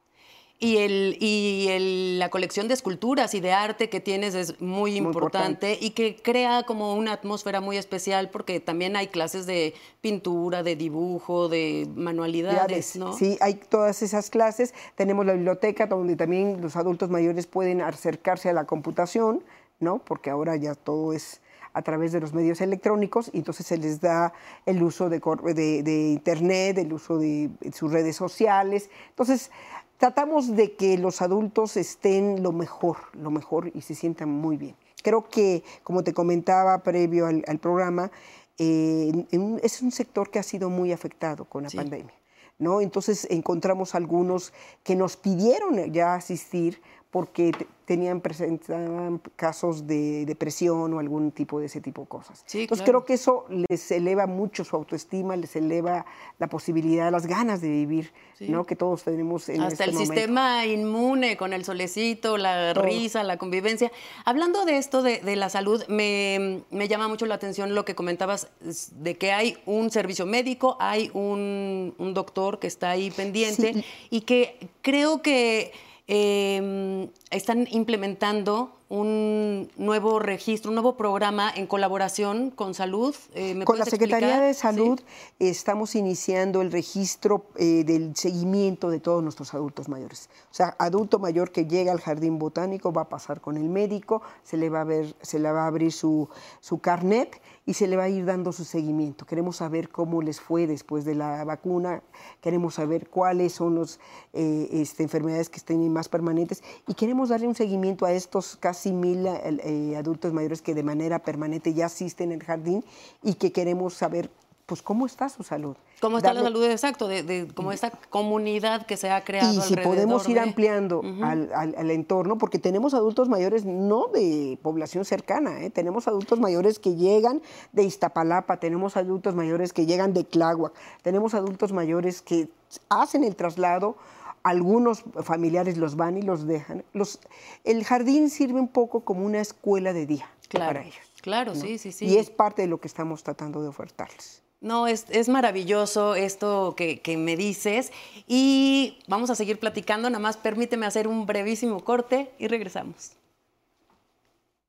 Y, 0.57 0.77
el, 0.77 1.17
y 1.19 2.15
la 2.17 2.29
colección 2.29 2.69
de 2.69 2.75
esculturas 2.75 3.33
y 3.33 3.41
de 3.41 3.51
arte 3.51 3.89
que 3.89 3.99
tienes 3.99 4.35
es 4.35 4.61
muy, 4.61 4.95
importante, 4.95 5.77
y 5.79 5.89
que 5.89 6.15
crea 6.15 6.63
como 6.63 6.95
una 6.95 7.11
atmósfera 7.11 7.59
muy 7.59 7.75
especial 7.75 8.29
porque 8.29 8.61
también 8.61 8.95
hay 8.95 9.07
clases 9.07 9.45
de 9.45 9.73
pintura, 9.99 10.63
de 10.63 10.77
dibujo, 10.77 11.49
de 11.49 11.89
manualidades, 11.95 12.95
¿no? 12.95 13.11
Sí, 13.11 13.37
hay 13.41 13.55
todas 13.55 14.01
esas 14.01 14.29
clases. 14.29 14.73
Tenemos 14.95 15.25
la 15.25 15.33
biblioteca 15.33 15.87
donde 15.87 16.15
también 16.15 16.61
los 16.61 16.77
adultos 16.77 17.09
mayores 17.09 17.47
pueden 17.47 17.81
acercarse 17.81 18.49
a 18.49 18.53
la 18.53 18.63
computación, 18.63 19.43
¿no? 19.81 19.99
Porque 19.99 20.29
ahora 20.29 20.55
ya 20.55 20.73
todo 20.73 21.11
es 21.11 21.41
a 21.73 21.81
través 21.81 22.13
de 22.13 22.21
los 22.21 22.33
medios 22.33 22.61
electrónicos 22.61 23.29
y 23.33 23.39
entonces 23.39 23.67
se 23.67 23.77
les 23.77 23.99
da 23.99 24.31
el 24.65 24.81
uso 24.81 25.09
de, 25.09 25.19
de, 25.19 25.83
de 25.83 26.07
Internet, 26.11 26.77
el 26.77 26.93
uso 26.93 27.17
de 27.17 27.49
sus 27.73 27.91
redes 27.91 28.15
sociales. 28.15 28.89
Entonces, 29.09 29.51
tratamos 29.97 30.55
de 30.55 30.75
que 30.75 30.97
los 30.97 31.21
adultos 31.21 31.77
estén 31.77 32.43
lo 32.43 32.51
mejor, 32.51 32.97
lo 33.13 33.31
mejor 33.31 33.71
y 33.73 33.81
se 33.81 33.95
sientan 33.95 34.29
muy 34.29 34.57
bien. 34.57 34.75
Creo 35.03 35.29
que, 35.29 35.63
como 35.83 36.03
te 36.03 36.13
comentaba 36.13 36.81
previo 36.81 37.27
al, 37.27 37.59
programa, 37.59 38.11
eh, 38.57 39.25
es 39.61 39.81
un 39.81 39.91
sector 39.91 40.31
que 40.31 40.39
ha 40.39 40.43
sido 40.43 40.69
muy 40.69 40.91
afectado 40.91 41.45
con 41.45 41.63
la 41.63 41.69
pandemia. 41.69 42.13
¿no? 42.57 42.81
Entonces 42.81 43.27
encontramos 43.29 43.95
algunos 43.95 44.53
que 44.83 44.95
nos 44.95 45.17
pidieron 45.17 45.91
ya 45.91 46.15
asistir 46.15 46.81
porque 47.15 47.53
tenían 47.85 48.19
presentaban 48.19 49.21
casos 49.37 49.87
de 49.87 50.25
depresión 50.25 50.93
o 50.93 50.99
algún 50.99 51.31
tipo 51.31 51.61
de 51.61 51.67
ese 51.67 51.79
tipo 51.79 52.01
de 52.01 52.07
cosas. 52.09 52.43
Entonces 52.53 52.85
creo 52.85 53.05
que 53.05 53.13
eso 53.13 53.45
les 53.69 53.89
eleva 53.91 54.27
mucho 54.27 54.65
su 54.65 54.75
autoestima, 54.75 55.37
les 55.37 55.55
eleva 55.55 56.05
la 56.39 56.47
posibilidad, 56.47 57.09
las 57.13 57.25
ganas 57.25 57.61
de 57.61 57.69
vivir, 57.69 58.11
¿no? 58.41 58.65
Que 58.65 58.75
todos 58.75 59.05
tenemos 59.05 59.47
en 59.47 59.61
Hasta 59.61 59.85
este 59.85 59.91
el 59.91 59.97
sistema 59.97 60.65
inmune 60.65 61.37
con 61.37 61.53
el 61.53 61.63
solecito, 61.63 62.35
la 62.35 62.73
risa, 62.73 63.23
la 63.23 63.37
convivencia. 63.37 63.93
Hablando 64.25 64.65
de 64.65 64.75
esto 64.75 65.01
de, 65.01 65.35
la 65.37 65.47
salud, 65.47 65.87
me, 65.87 66.63
llama 66.89 67.07
mucho 67.07 67.25
la 67.27 67.35
atención 67.35 67.75
lo 67.75 67.85
que 67.85 67.95
comentabas 67.95 68.49
de 68.91 69.17
que 69.17 69.31
hay 69.31 69.57
un 69.65 69.89
servicio 69.89 70.25
médico, 70.25 70.75
hay 70.81 71.11
un, 71.13 71.95
doctor 72.13 72.59
que 72.59 72.67
está 72.67 72.89
ahí 72.89 73.09
pendiente 73.09 73.85
y 74.09 74.21
que 74.21 74.69
creo 74.81 75.21
que 75.21 75.71
Em, 76.07 77.09
están 77.31 77.67
implementando 77.71 78.77
un 78.89 79.71
nuevo 79.75 80.19
registro, 80.19 80.69
un 80.69 80.75
nuevo 80.75 80.95
programa 80.95 81.51
en 81.55 81.65
colaboración 81.65 82.51
con 82.51 82.75
Salud. 82.75 83.15
Eh, 83.33 83.59
con 83.63 83.79
la 83.79 83.85
Secretaría 83.85 84.39
de 84.39 84.53
Salud 84.53 85.01
estamos 85.39 85.95
iniciando 85.95 86.61
el 86.61 86.71
registro 86.71 87.47
eh, 87.55 87.83
del 87.83 88.15
seguimiento 88.15 88.91
de 88.91 88.99
todos 88.99 89.23
nuestros 89.23 89.55
adultos 89.55 89.89
mayores. 89.89 90.29
O 90.51 90.53
sea, 90.53 90.75
adulto 90.77 91.17
mayor 91.17 91.51
que 91.51 91.65
llega 91.65 91.91
al 91.91 92.01
jardín 92.01 92.37
botánico 92.37 92.93
va 92.93 93.03
a 93.03 93.09
pasar 93.09 93.41
con 93.41 93.57
el 93.57 93.67
médico, 93.67 94.21
se 94.43 94.57
le 94.57 94.69
va 94.69 94.81
a, 94.81 94.83
ver, 94.83 95.15
se 95.23 95.39
le 95.39 95.51
va 95.51 95.63
a 95.63 95.67
abrir 95.67 95.91
su, 95.91 96.29
su 96.59 96.77
carnet 96.77 97.41
y 97.65 97.73
se 97.73 97.87
le 97.87 97.95
va 97.95 98.03
a 98.03 98.09
ir 98.09 98.25
dando 98.25 98.51
su 98.51 98.63
seguimiento. 98.63 99.25
Queremos 99.25 99.57
saber 99.57 99.89
cómo 99.89 100.21
les 100.21 100.39
fue 100.39 100.67
después 100.67 101.05
de 101.05 101.15
la 101.15 101.43
vacuna, 101.43 102.03
queremos 102.41 102.75
saber 102.75 103.09
cuáles 103.09 103.53
son 103.53 103.79
las 103.79 103.99
eh, 104.33 104.69
este, 104.71 105.03
enfermedades 105.03 105.49
que 105.49 105.57
estén 105.57 105.91
más 105.91 106.09
permanentes 106.09 106.63
y 106.87 106.93
queremos 106.93 107.29
darle 107.29 107.47
un 107.47 107.55
seguimiento 107.55 108.05
a 108.05 108.13
estos 108.13 108.55
casi 108.55 108.91
mil 108.91 109.25
eh, 109.27 109.95
adultos 109.97 110.33
mayores 110.33 110.61
que 110.61 110.73
de 110.73 110.83
manera 110.83 111.19
permanente 111.19 111.73
ya 111.73 111.87
asisten 111.87 112.31
en 112.31 112.39
el 112.39 112.45
jardín 112.45 112.83
y 113.23 113.35
que 113.35 113.51
queremos 113.51 113.93
saber 113.93 114.29
pues 114.65 114.81
cómo 114.81 115.05
está 115.05 115.29
su 115.29 115.43
salud. 115.43 115.75
¿Cómo 116.01 116.17
está 116.17 116.33
la 116.33 116.41
salud 116.41 116.63
exacto 116.65 117.07
de, 117.07 117.21
de, 117.21 117.47
como 117.53 117.71
esta 117.71 117.91
comunidad 118.09 118.85
que 118.87 118.97
se 118.97 119.11
ha 119.11 119.23
creado? 119.23 119.53
Y 119.53 119.61
si 119.61 119.75
podemos 119.77 120.27
ir 120.27 120.39
ampliando 120.39 121.01
al, 121.21 121.91
entorno, 121.91 122.37
porque 122.37 122.57
tenemos 122.57 122.93
adultos 122.93 123.29
mayores 123.29 123.65
no 123.65 124.07
de 124.07 124.57
población 124.61 125.05
cercana, 125.05 125.61
¿eh? 125.61 125.69
tenemos 125.69 126.07
adultos 126.07 126.39
mayores 126.39 126.79
que 126.79 126.95
llegan 126.95 127.41
de 127.73 127.83
Iztapalapa, 127.83 128.57
tenemos 128.57 128.97
adultos 128.97 129.35
mayores 129.35 129.71
que 129.71 129.85
llegan 129.85 130.13
de 130.13 130.23
Tláhuac, 130.23 130.73
tenemos 131.03 131.35
adultos 131.35 131.71
mayores 131.71 132.21
que 132.21 132.49
hacen 132.89 133.23
el 133.23 133.35
traslado 133.35 133.95
algunos 134.43 135.03
familiares 135.23 135.75
los 135.75 135.95
van 135.95 136.19
y 136.19 136.21
los 136.21 136.45
dejan. 136.45 136.85
Los, 136.93 137.19
el 137.63 137.83
jardín 137.83 138.29
sirve 138.29 138.59
un 138.59 138.67
poco 138.67 139.03
como 139.03 139.25
una 139.25 139.39
escuela 139.39 139.91
de 139.91 140.05
día 140.05 140.29
para 140.51 140.83
ellos. 140.83 140.95
Claro, 141.23 141.55
sí, 141.55 141.79
sí, 141.79 141.91
sí. 141.91 142.05
Y 142.05 142.17
es 142.17 142.29
parte 142.29 142.61
de 142.61 142.67
lo 142.67 142.79
que 142.79 142.87
estamos 142.87 143.23
tratando 143.23 143.63
de 143.63 143.69
ofertarles. 143.69 144.44
No, 144.61 144.87
es, 144.87 145.29
maravilloso 145.29 146.15
esto 146.15 146.75
que, 146.75 147.17
me 147.17 147.35
dices 147.35 147.91
y 148.27 148.97
vamos 149.07 149.29
a 149.29 149.35
seguir 149.35 149.59
platicando, 149.59 150.09
nada 150.09 150.19
más 150.19 150.37
permíteme 150.37 150.85
hacer 150.85 151.07
un 151.07 151.25
brevísimo 151.25 151.83
corte 151.83 152.31
y 152.39 152.47
regresamos. 152.47 153.11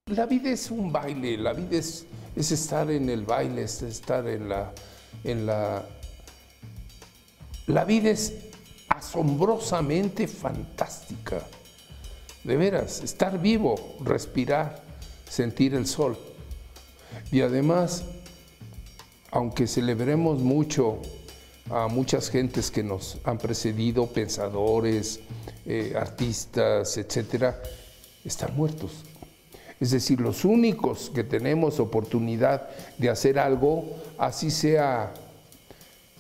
La 0.06 0.26
vida 0.26 0.50
es 0.50 0.70
un 0.70 0.92
baile, 0.92 1.36
la 1.36 1.52
vida 1.52 1.78
es, 1.78 2.06
es 2.36 2.52
estar 2.52 2.90
en 2.90 3.08
el 3.08 3.24
baile, 3.24 3.62
es 3.62 3.82
estar 3.82 4.26
en 4.28 4.48
la, 4.48 4.72
en 5.24 5.46
la... 5.46 5.84
La 7.66 7.84
vida 7.84 8.10
es 8.10 8.34
asombrosamente 8.88 10.28
fantástica, 10.28 11.42
de 12.44 12.56
veras, 12.56 13.02
estar 13.02 13.40
vivo, 13.40 13.96
respirar, 14.04 14.82
sentir 15.28 15.74
el 15.74 15.86
sol. 15.86 16.16
Y 17.32 17.40
además 17.40 18.04
aunque 19.30 19.66
celebremos 19.66 20.40
mucho 20.40 20.98
a 21.70 21.88
muchas 21.88 22.30
gentes 22.30 22.70
que 22.70 22.82
nos 22.82 23.18
han 23.24 23.38
precedido, 23.38 24.06
pensadores, 24.06 25.20
eh, 25.64 25.94
artistas, 25.96 26.96
etcétera, 26.96 27.60
están 28.24 28.56
muertos. 28.56 28.92
Es 29.80 29.90
decir, 29.90 30.20
los 30.20 30.44
únicos 30.44 31.10
que 31.14 31.24
tenemos 31.24 31.80
oportunidad 31.80 32.68
de 32.96 33.10
hacer 33.10 33.38
algo, 33.38 33.84
así 34.16 34.50
sea 34.50 35.12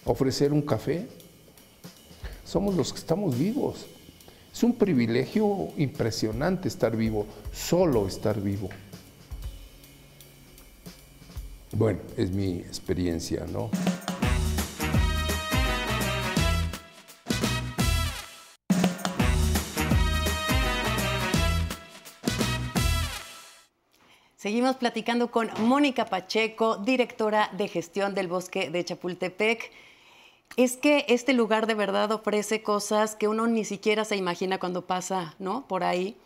ofrecer 0.04 0.52
un 0.52 0.62
café, 0.62 1.06
somos 2.44 2.74
los 2.74 2.92
que 2.92 2.98
estamos 2.98 3.38
vivos. 3.38 3.86
Es 4.52 4.62
un 4.62 4.74
privilegio 4.74 5.68
impresionante 5.76 6.68
estar 6.68 6.96
vivo, 6.96 7.26
solo 7.52 8.06
estar 8.06 8.40
vivo. 8.40 8.68
Bueno, 11.78 12.00
es 12.16 12.30
mi 12.30 12.60
experiencia, 12.60 13.44
¿no? 13.52 13.68
Seguimos 24.36 24.76
platicando 24.76 25.30
con 25.30 25.50
Mónica 25.58 26.06
Pacheco, 26.06 26.78
directora 26.78 27.50
de 27.52 27.68
gestión 27.68 28.14
del 28.14 28.28
bosque 28.28 28.70
de 28.70 28.82
Chapultepec. 28.82 29.70
Es 30.56 30.78
que 30.78 31.04
este 31.08 31.34
lugar 31.34 31.66
de 31.66 31.74
verdad 31.74 32.10
ofrece 32.10 32.62
cosas 32.62 33.16
que 33.16 33.28
uno 33.28 33.46
ni 33.48 33.66
siquiera 33.66 34.06
se 34.06 34.16
imagina 34.16 34.58
cuando 34.58 34.86
pasa 34.86 35.34
¿no? 35.38 35.68
por 35.68 35.84
ahí. 35.84 36.16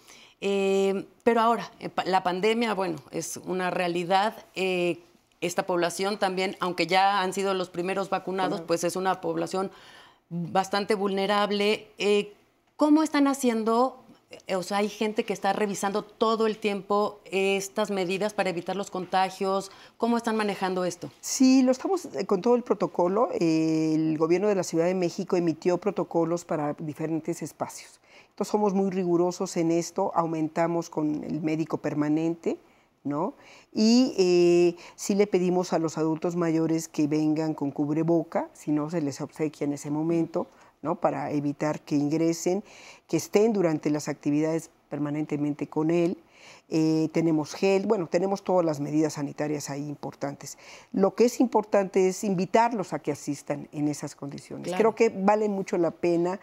Eh, 0.41 1.07
pero 1.25 1.41
ahora, 1.41 1.73
eh, 1.81 1.91
la 2.05 2.23
pandemia, 2.23 2.73
bueno, 2.75 2.99
es 3.11 3.37
una 3.39 3.71
realidad. 3.71 4.47
Eh, 4.55 5.01
esta 5.41 5.67
población 5.67 6.19
también, 6.19 6.57
aunque 6.61 6.87
ya 6.87 7.23
han 7.23 7.33
sido 7.33 7.55
los 7.55 7.71
primeros 7.71 8.11
vacunados, 8.11 8.61
pues 8.61 8.85
es 8.85 8.97
una 8.97 9.21
población 9.21 9.71
bastante 10.29 10.95
vulnerable. 10.95 11.89
Eh, 11.99 12.35
¿Cómo 12.77 13.03
están 13.03 13.27
haciendo? 13.27 14.05
Eh, 14.47 14.55
o 14.55 14.63
sea, 14.63 14.79
hay 14.79 14.89
gente 14.89 15.25
que 15.25 15.33
está 15.33 15.53
revisando 15.53 16.03
todo 16.03 16.47
el 16.47 16.59
tiempo 16.59 17.21
estas 17.25 17.91
medidas 17.91 18.35
para 18.35 18.51
evitar 18.51 18.77
los 18.77 18.91
contagios. 18.91 19.73
¿Cómo 19.97 20.17
están 20.17 20.37
manejando 20.37 20.85
esto? 20.85 21.11
Sí, 21.21 21.63
lo 21.63 21.73
estamos 21.73 22.05
eh, 22.05 22.27
con 22.27 22.43
todo 22.43 22.55
el 22.55 22.63
protocolo. 22.63 23.31
el 23.33 24.17
gobierno 24.19 24.49
de 24.49 24.55
la 24.55 24.63
Ciudad 24.63 24.85
de 24.85 24.95
México 24.95 25.37
emitió 25.37 25.79
protocolos 25.79 26.45
para 26.45 26.75
diferentes 26.75 27.43
espacios. 27.43 27.99
Entonces 28.29 28.53
somos 28.53 28.73
muy 28.75 28.91
rigurosos 28.91 29.57
en 29.57 29.71
esto, 29.71 30.13
aumentamos 30.15 30.89
con 30.91 31.25
el 31.25 31.41
médico 31.41 31.79
permanente 31.79 32.59
¿no? 33.05 33.35
Y 33.73 34.15
eh, 34.19 34.77
sí 34.97 35.15
le 35.15 35.27
pedimos 35.27 35.73
a 35.73 35.79
los 35.79 35.99
adultos 35.99 36.37
mayores 36.37 36.89
que 36.89 37.07
vengan 37.07 37.55
con 37.55 37.71
cubreboca, 37.71 38.49
si 38.53 38.73
no 38.73 38.91
se 38.91 39.01
les 39.01 39.21
obsequia 39.21 39.65
en 39.65 39.73
ese 39.73 39.91
momento, 39.91 40.47
¿no? 40.83 40.97
Para 40.97 41.31
evitar 41.31 41.81
que 41.81 41.97
ingresen, 41.97 42.63
que 43.09 43.17
estén 43.17 43.53
durante 43.53 43.91
las 43.91 44.09
actividades 44.09 44.71
permanentemente 44.89 45.69
con 45.69 45.91
él. 45.91 46.19
Eh, 46.73 47.09
tenemos 47.13 47.55
gel, 47.55 47.87
bueno, 47.87 48.07
tenemos 48.07 48.45
todas 48.45 48.65
las 48.65 48.79
medidas 48.79 49.15
sanitarias 49.15 49.71
ahí 49.71 49.89
importantes. 49.89 50.57
Lo 50.93 51.17
que 51.17 51.25
es 51.25 51.41
importante 51.41 52.09
es 52.09 52.23
invitarlos 52.23 52.93
a 52.93 53.01
que 53.01 53.11
asistan 53.11 53.69
en 53.73 53.89
esas 53.89 54.15
condiciones. 54.15 54.73
Creo 54.77 54.95
que 54.95 55.09
vale 55.09 55.49
mucho 55.49 55.77
la 55.79 55.91
pena. 55.91 56.39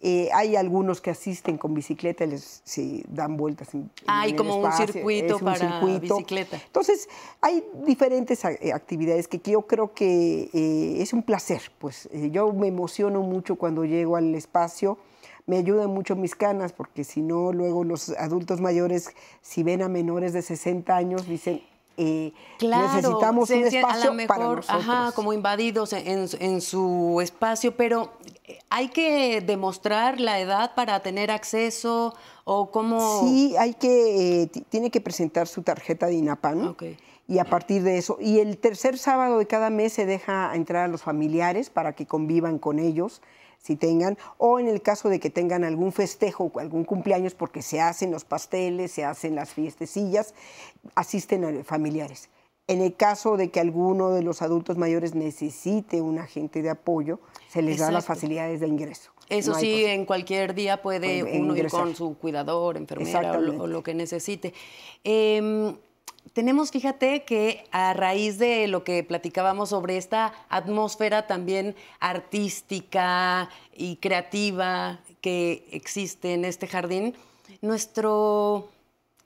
Eh, 0.00 0.28
hay 0.32 0.54
algunos 0.54 1.00
que 1.00 1.10
asisten 1.10 1.58
con 1.58 1.74
bicicleta, 1.74 2.24
les 2.26 2.62
se 2.64 3.02
dan 3.08 3.36
vueltas. 3.36 3.74
En, 3.74 3.90
hay 4.06 4.36
como 4.36 4.56
un 4.56 4.72
circuito 4.72 5.40
para 5.40 5.80
bicicleta. 5.84 6.60
Entonces, 6.64 7.08
hay 7.40 7.64
diferentes 7.84 8.44
eh, 8.44 8.72
actividades 8.72 9.26
que 9.26 9.38
yo 9.38 9.62
creo 9.62 9.92
que 9.94 10.48
es 11.02 11.12
un 11.12 11.24
placer. 11.24 11.72
Pues 11.80 12.08
yo 12.30 12.52
me 12.52 12.68
emociono 12.68 13.20
mucho 13.22 13.56
cuando 13.56 13.84
llego 13.84 14.14
al 14.14 14.32
espacio 14.36 14.96
me 15.52 15.58
ayudan 15.58 15.90
mucho 15.90 16.16
mis 16.16 16.34
canas, 16.34 16.72
porque 16.72 17.04
si 17.04 17.20
no, 17.20 17.52
luego 17.52 17.84
los 17.84 18.08
adultos 18.16 18.58
mayores, 18.62 19.10
si 19.42 19.62
ven 19.62 19.82
a 19.82 19.88
menores 19.90 20.32
de 20.32 20.40
60 20.40 20.96
años, 20.96 21.26
dicen, 21.26 21.60
eh, 21.98 22.32
necesitamos 22.58 23.50
un 23.50 23.64
espacio 23.64 24.16
para 24.26 24.44
nosotros. 24.44 24.70
Ajá, 24.70 25.12
como 25.14 25.34
invadidos 25.34 25.92
en, 25.92 26.62
su 26.62 27.20
espacio, 27.22 27.76
pero 27.76 28.12
eh, 28.46 28.60
hay 28.70 28.88
que 28.88 29.42
demostrar 29.42 30.20
la 30.20 30.40
edad 30.40 30.74
para 30.74 31.00
tener 31.00 31.30
acceso 31.30 32.14
o 32.44 32.70
cómo... 32.70 33.20
Sí, 33.20 33.54
hay 33.58 33.74
que, 33.74 34.44
eh, 34.44 34.46
tiene 34.70 34.90
que 34.90 35.02
presentar 35.02 35.46
su 35.48 35.60
tarjeta 35.62 36.06
de 36.06 36.14
INAPAN. 36.14 36.74
Y 37.28 37.40
a 37.40 37.44
partir 37.44 37.82
de 37.82 37.98
eso, 37.98 38.16
y 38.18 38.38
el 38.38 38.56
tercer 38.56 38.96
sábado 38.96 39.36
de 39.36 39.46
cada 39.46 39.68
mes 39.68 39.92
se 39.92 40.06
deja 40.06 40.54
entrar 40.54 40.84
a 40.84 40.88
los 40.88 41.02
familiares 41.02 41.68
para 41.68 41.92
que 41.92 42.06
convivan 42.06 42.58
con 42.58 42.78
ellos 42.78 43.20
si 43.62 43.76
tengan, 43.76 44.18
o 44.38 44.58
en 44.58 44.68
el 44.68 44.82
caso 44.82 45.08
de 45.08 45.20
que 45.20 45.30
tengan 45.30 45.64
algún 45.64 45.92
festejo 45.92 46.50
o 46.52 46.58
algún 46.58 46.84
cumpleaños, 46.84 47.34
porque 47.34 47.62
se 47.62 47.80
hacen 47.80 48.10
los 48.10 48.24
pasteles, 48.24 48.92
se 48.92 49.04
hacen 49.04 49.34
las 49.36 49.50
fiestecillas, 49.50 50.34
asisten 50.94 51.44
a 51.44 51.64
familiares. 51.64 52.28
En 52.68 52.80
el 52.80 52.94
caso 52.94 53.36
de 53.36 53.50
que 53.50 53.60
alguno 53.60 54.10
de 54.10 54.22
los 54.22 54.42
adultos 54.42 54.76
mayores 54.76 55.14
necesite 55.14 56.00
un 56.00 56.18
agente 56.18 56.62
de 56.62 56.70
apoyo, 56.70 57.20
se 57.48 57.62
les 57.62 57.78
da 57.78 57.90
las 57.90 58.06
facilidades 58.06 58.60
de 58.60 58.68
ingreso. 58.68 59.12
Eso 59.28 59.54
sí, 59.54 59.84
en 59.84 60.04
cualquier 60.04 60.54
día 60.54 60.82
puede 60.82 61.22
uno 61.40 61.56
ir 61.56 61.68
con 61.68 61.96
su 61.96 62.16
cuidador, 62.18 62.76
enfermera 62.76 63.32
o 63.32 63.66
lo, 63.66 63.82
que 63.82 63.94
necesite. 63.94 64.52
Em, 65.04 65.74
tenemos, 66.32 66.70
fíjate 66.70 67.24
que 67.24 67.64
a 67.72 67.92
raíz 67.92 68.38
de 68.38 68.66
lo 68.68 68.84
que 68.84 69.04
platicábamos 69.04 69.70
sobre 69.70 69.96
esta 69.96 70.32
atmósfera 70.48 71.26
también 71.26 71.74
artística 72.00 73.50
y 73.76 73.96
creativa 73.96 75.00
que 75.20 75.66
existe 75.70 76.34
en 76.34 76.44
este 76.44 76.66
jardín, 76.66 77.14
nuestro 77.60 78.70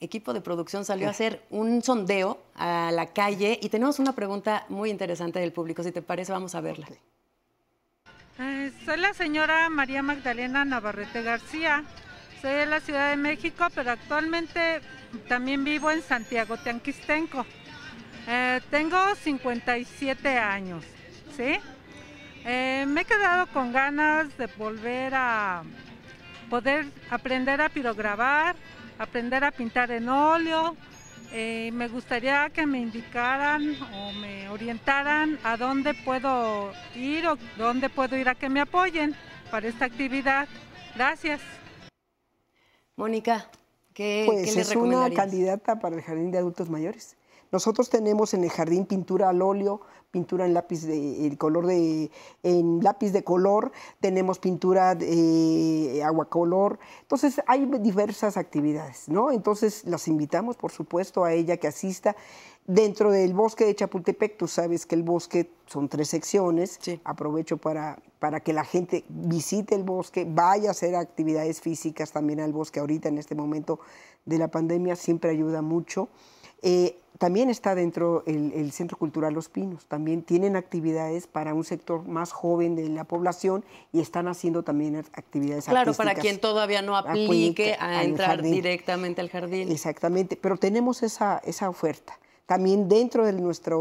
equipo 0.00 0.34
de 0.34 0.40
producción 0.40 0.84
salió 0.84 1.08
a 1.08 1.10
hacer 1.10 1.42
un 1.50 1.82
sondeo 1.82 2.38
a 2.54 2.90
la 2.92 3.06
calle 3.06 3.58
y 3.62 3.68
tenemos 3.68 3.98
una 3.98 4.12
pregunta 4.12 4.66
muy 4.68 4.90
interesante 4.90 5.38
del 5.38 5.52
público. 5.52 5.82
Si 5.82 5.92
te 5.92 6.02
parece, 6.02 6.32
vamos 6.32 6.54
a 6.54 6.60
verla. 6.60 6.86
Eh, 8.38 8.72
soy 8.84 8.98
la 8.98 9.14
señora 9.14 9.70
María 9.70 10.02
Magdalena 10.02 10.64
Navarrete 10.64 11.22
García. 11.22 11.84
Soy 12.42 12.52
de 12.52 12.66
la 12.66 12.80
Ciudad 12.80 13.10
de 13.10 13.16
México, 13.16 13.66
pero 13.74 13.92
actualmente 13.92 14.80
también 15.28 15.64
vivo 15.64 15.90
en 15.90 16.02
Santiago 16.02 16.56
Teanquistenco. 16.56 17.46
Eh, 18.28 18.60
tengo 18.70 18.96
57 19.14 20.38
años, 20.38 20.84
¿sí? 21.36 21.58
Eh, 22.44 22.84
me 22.86 23.02
he 23.02 23.04
quedado 23.04 23.46
con 23.48 23.72
ganas 23.72 24.36
de 24.38 24.46
volver 24.46 25.14
a 25.14 25.62
poder 26.48 26.86
aprender 27.10 27.60
a 27.60 27.68
pirograbar, 27.68 28.56
aprender 28.98 29.44
a 29.44 29.50
pintar 29.50 29.90
en 29.90 30.08
óleo. 30.08 30.76
Eh, 31.32 31.70
me 31.72 31.88
gustaría 31.88 32.48
que 32.50 32.66
me 32.66 32.78
indicaran 32.78 33.76
o 33.92 34.12
me 34.12 34.48
orientaran 34.48 35.38
a 35.42 35.56
dónde 35.56 35.92
puedo 35.94 36.72
ir 36.94 37.26
o 37.26 37.36
dónde 37.58 37.90
puedo 37.90 38.16
ir 38.16 38.28
a 38.28 38.34
que 38.34 38.48
me 38.48 38.60
apoyen 38.60 39.14
para 39.50 39.66
esta 39.66 39.84
actividad. 39.84 40.48
Gracias. 40.94 41.40
Mónica, 42.96 43.50
¿qué, 43.96 44.24
pues 44.26 44.54
¿qué 44.54 44.60
es 44.60 44.76
una 44.76 45.10
candidata 45.10 45.80
para 45.80 45.96
el 45.96 46.02
Jardín 46.02 46.30
de 46.30 46.38
Adultos 46.38 46.68
Mayores. 46.68 47.16
Nosotros 47.50 47.88
tenemos 47.88 48.34
en 48.34 48.44
el 48.44 48.50
jardín 48.50 48.84
pintura 48.84 49.28
al 49.30 49.40
óleo, 49.40 49.80
pintura 50.10 50.46
en 50.46 50.52
lápiz 50.52 50.82
de 50.82 51.26
el 51.26 51.38
color 51.38 51.66
de 51.66 52.10
en 52.42 52.82
lápiz 52.82 53.12
de 53.12 53.22
color, 53.22 53.72
tenemos 54.00 54.38
pintura 54.38 54.94
de 54.94 56.02
agua 56.04 56.28
color. 56.28 56.78
Entonces 57.02 57.40
hay 57.46 57.64
diversas 57.80 58.36
actividades, 58.36 59.08
¿no? 59.08 59.30
Entonces 59.30 59.84
las 59.86 60.08
invitamos, 60.08 60.56
por 60.56 60.72
supuesto, 60.72 61.24
a 61.24 61.32
ella 61.32 61.56
que 61.56 61.68
asista. 61.68 62.16
Dentro 62.66 63.12
del 63.12 63.32
bosque 63.32 63.64
de 63.64 63.76
Chapultepec, 63.76 64.36
tú 64.36 64.48
sabes 64.48 64.86
que 64.86 64.96
el 64.96 65.04
bosque 65.04 65.48
son 65.66 65.88
tres 65.88 66.08
secciones. 66.08 66.80
Aprovecho 67.04 67.58
para, 67.58 67.96
para 68.26 68.40
que 68.40 68.52
la 68.52 68.64
gente 68.64 69.04
visite 69.08 69.76
el 69.76 69.84
bosque, 69.84 70.26
vaya 70.28 70.70
a 70.70 70.72
hacer 70.72 70.96
actividades 70.96 71.60
físicas 71.60 72.10
también 72.10 72.40
al 72.40 72.52
bosque. 72.52 72.80
Ahorita 72.80 73.08
en 73.08 73.18
este 73.18 73.36
momento 73.36 73.78
de 74.24 74.36
la 74.36 74.48
pandemia 74.48 74.96
siempre 74.96 75.30
ayuda 75.30 75.62
mucho. 75.62 76.08
Eh, 76.60 76.98
también 77.18 77.50
está 77.50 77.76
dentro 77.76 78.24
el, 78.26 78.72
Centro 78.72 78.98
Cultural 78.98 79.32
Los 79.32 79.48
Pinos. 79.48 79.86
También 79.86 80.22
tienen 80.22 80.56
actividades 80.56 81.28
para 81.28 81.54
un 81.54 81.62
sector 81.62 82.02
más 82.08 82.32
joven 82.32 82.74
de 82.74 82.88
la 82.88 83.04
población 83.04 83.64
y 83.92 84.00
están 84.00 84.26
haciendo 84.26 84.64
también 84.64 84.96
actividades 84.96 85.66
Claro, 85.66 85.94
para 85.94 86.16
quien 86.16 86.40
todavía 86.40 86.82
no 86.82 86.96
aplique 86.96 87.76
a 87.78 88.02
entrar 88.02 88.42
directamente 88.42 89.20
al 89.20 89.30
jardín. 89.30 89.70
Exactamente, 89.70 90.36
pero 90.36 90.56
tenemos 90.56 91.04
esa, 91.04 91.40
esa 91.44 91.68
oferta. 91.68 92.18
También 92.46 92.88
dentro 92.88 93.24
de 93.24 93.34
nuestra 93.34 93.76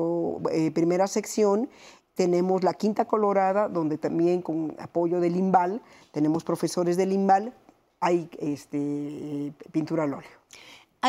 eh, 0.52 0.70
primera 0.70 1.08
sección 1.08 1.68
tenemos 2.16 2.64
la 2.64 2.74
Quinta 2.74 3.06
Colorada, 3.06 3.68
donde 3.68 3.98
también 3.98 4.42
con 4.42 4.76
apoyo 4.80 5.20
del 5.20 5.36
IMBAL, 5.36 5.82
tenemos 6.12 6.44
profesores 6.44 6.98
del 6.98 7.12
IMBAL, 7.12 7.54
hay 8.00 8.30
este, 8.40 9.54
pintura 9.72 10.04
al 10.04 10.14
óleo. 10.14 10.30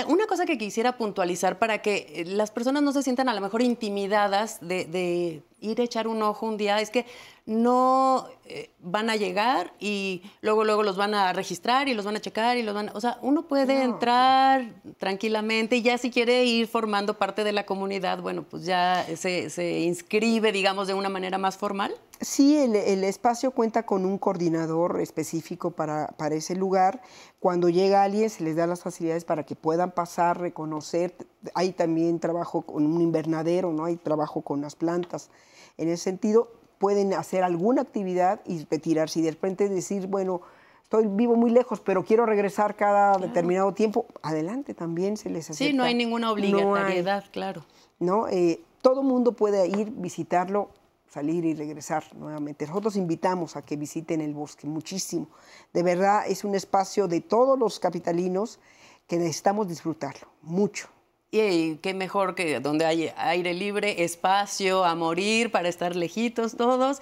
Una 0.09 0.27
cosa 0.27 0.45
que 0.45 0.59
quisiera 0.59 0.99
puntualizar 0.99 1.59
para 1.59 1.81
que 1.81 2.07
eh, 2.11 2.25
las 2.27 2.51
personas 2.51 2.83
no 2.83 2.93
se 2.93 3.03
sientan 3.03 3.31
a 3.31 3.35
lo 3.35 3.41
mejor 3.41 3.63
intimidadas 3.63 4.59
de, 4.61 5.43
ir 5.67 5.81
a 5.81 5.85
echar 5.85 6.09
un 6.09 6.23
ojo 6.23 6.47
un 6.47 6.57
día 6.57 6.81
es 6.81 6.91
que 6.91 7.07
no 7.45 8.27
eh, 8.47 8.71
van 8.81 9.09
a 9.09 9.17
llegar 9.17 9.73
y 9.79 10.23
luego 10.41 10.65
luego 10.65 10.83
los 10.83 10.97
van 10.97 11.15
a 11.15 11.33
registrar 11.33 11.89
y 11.89 11.95
los 11.95 12.05
van 12.05 12.17
a 12.17 12.21
checar 12.21 12.57
y 12.57 12.63
los 12.63 12.75
van 12.75 12.89
a, 12.89 12.93
o 12.93 13.01
sea 13.01 13.19
uno 13.23 13.43
puede 13.47 13.83
entrar 13.83 14.73
tranquilamente 14.99 15.77
y 15.77 15.83
ya 15.83 15.97
si 15.99 16.11
quiere 16.11 16.45
ir 16.45 16.67
formando 16.67 17.19
parte 17.19 17.45
de 17.45 17.53
la 17.53 17.65
comunidad 17.65 18.21
bueno 18.21 18.43
pues 18.43 18.65
ya 18.65 19.07
se, 19.17 19.51
se 19.51 19.81
inscribe 19.81 20.51
digamos 20.51 20.89
de 20.89 20.95
una 20.95 21.09
manera 21.09 21.39
más 21.39 21.57
formal 21.57 21.95
Sí, 22.21 22.57
el, 22.57 23.05
espacio 23.05 23.51
cuenta 23.51 23.85
con 23.85 24.07
un 24.07 24.17
coordinador 24.17 25.01
específico 25.03 25.73
para, 25.73 26.07
para, 26.17 26.35
ese 26.35 26.57
lugar. 26.57 27.03
Cuando 27.41 27.69
llega 27.69 28.03
alguien 28.03 28.31
se 28.31 28.43
les 28.43 28.57
da 28.57 28.67
las 28.67 28.83
facilidades 28.83 29.27
para 29.27 29.45
que 29.45 29.55
puedan 29.55 29.91
pasar, 29.91 30.41
reconocer. 30.41 31.15
Hay 31.53 31.73
también 31.73 32.19
trabajo 32.19 32.63
con 32.63 32.87
un 32.87 33.03
invernadero, 33.03 33.71
¿no? 33.73 33.85
Hay 33.85 33.97
trabajo 33.97 34.41
con 34.41 34.63
las 34.63 34.77
plantas. 34.77 35.29
En 35.79 35.89
ese 35.89 36.05
sentido, 36.05 36.51
pueden 36.79 37.15
hacer 37.15 37.43
alguna 37.43 37.83
actividad 37.83 38.41
y 38.47 38.65
retirarse 38.71 39.21
y 39.21 39.23
de 39.23 39.31
repente 39.31 39.69
decir, 39.69 40.07
bueno, 40.07 40.43
estoy 40.83 41.07
vivo 41.07 41.37
muy 41.37 41.51
lejos, 41.51 41.81
pero 41.81 42.05
quiero 42.05 42.27
regresar 42.27 42.77
cada 42.77 43.19
determinado 43.19 43.73
tiempo, 43.73 44.07
adelante, 44.23 44.75
también 44.75 45.17
se 45.17 45.31
les 45.31 45.51
acepta. 45.51 45.65
Sí, 45.65 45.73
no 45.73 45.85
hay 45.85 45.95
ninguna 45.95 46.31
obligatoriedad, 46.31 47.25
claro. 47.33 47.65
¿no? 47.99 48.29
Eh, 48.29 48.61
todo 48.83 49.03
mundo 49.03 49.33
puede 49.33 49.67
ir, 49.67 49.91
visitarlo, 49.91 50.71
salir 51.09 51.45
y 51.45 51.55
regresar 51.55 52.05
nuevamente. 52.15 52.67
Nosotros 52.67 52.97
invitamos 52.97 53.57
a 53.57 53.63
que 53.63 53.77
visiten 53.77 54.21
el 54.21 54.35
bosque 54.35 54.67
muchísimo. 54.67 55.29
De 55.73 55.83
verdad, 55.83 56.25
es 56.29 56.45
un 56.45 56.55
espacio 56.55 57.09
de 57.09 57.21
todos 57.21 57.59
los 57.59 57.81
capitalinos 57.81 58.61
que 59.07 59.17
necesitamos 59.17 59.69
disfrutarlo, 59.69 60.29
mucho. 60.43 60.89
Y 61.31 61.77
qué 61.79 61.93
mejor 61.93 62.35
que 62.35 62.61
donde 62.61 62.87
hay 62.87 63.11
aire 63.17 63.53
libre, 63.53 64.05
espacio 64.05 64.85
a 64.85 64.95
morir 64.95 65.51
para 65.51 65.69
estar 65.69 65.97
lejitos 65.97 66.57
todos. 66.57 67.01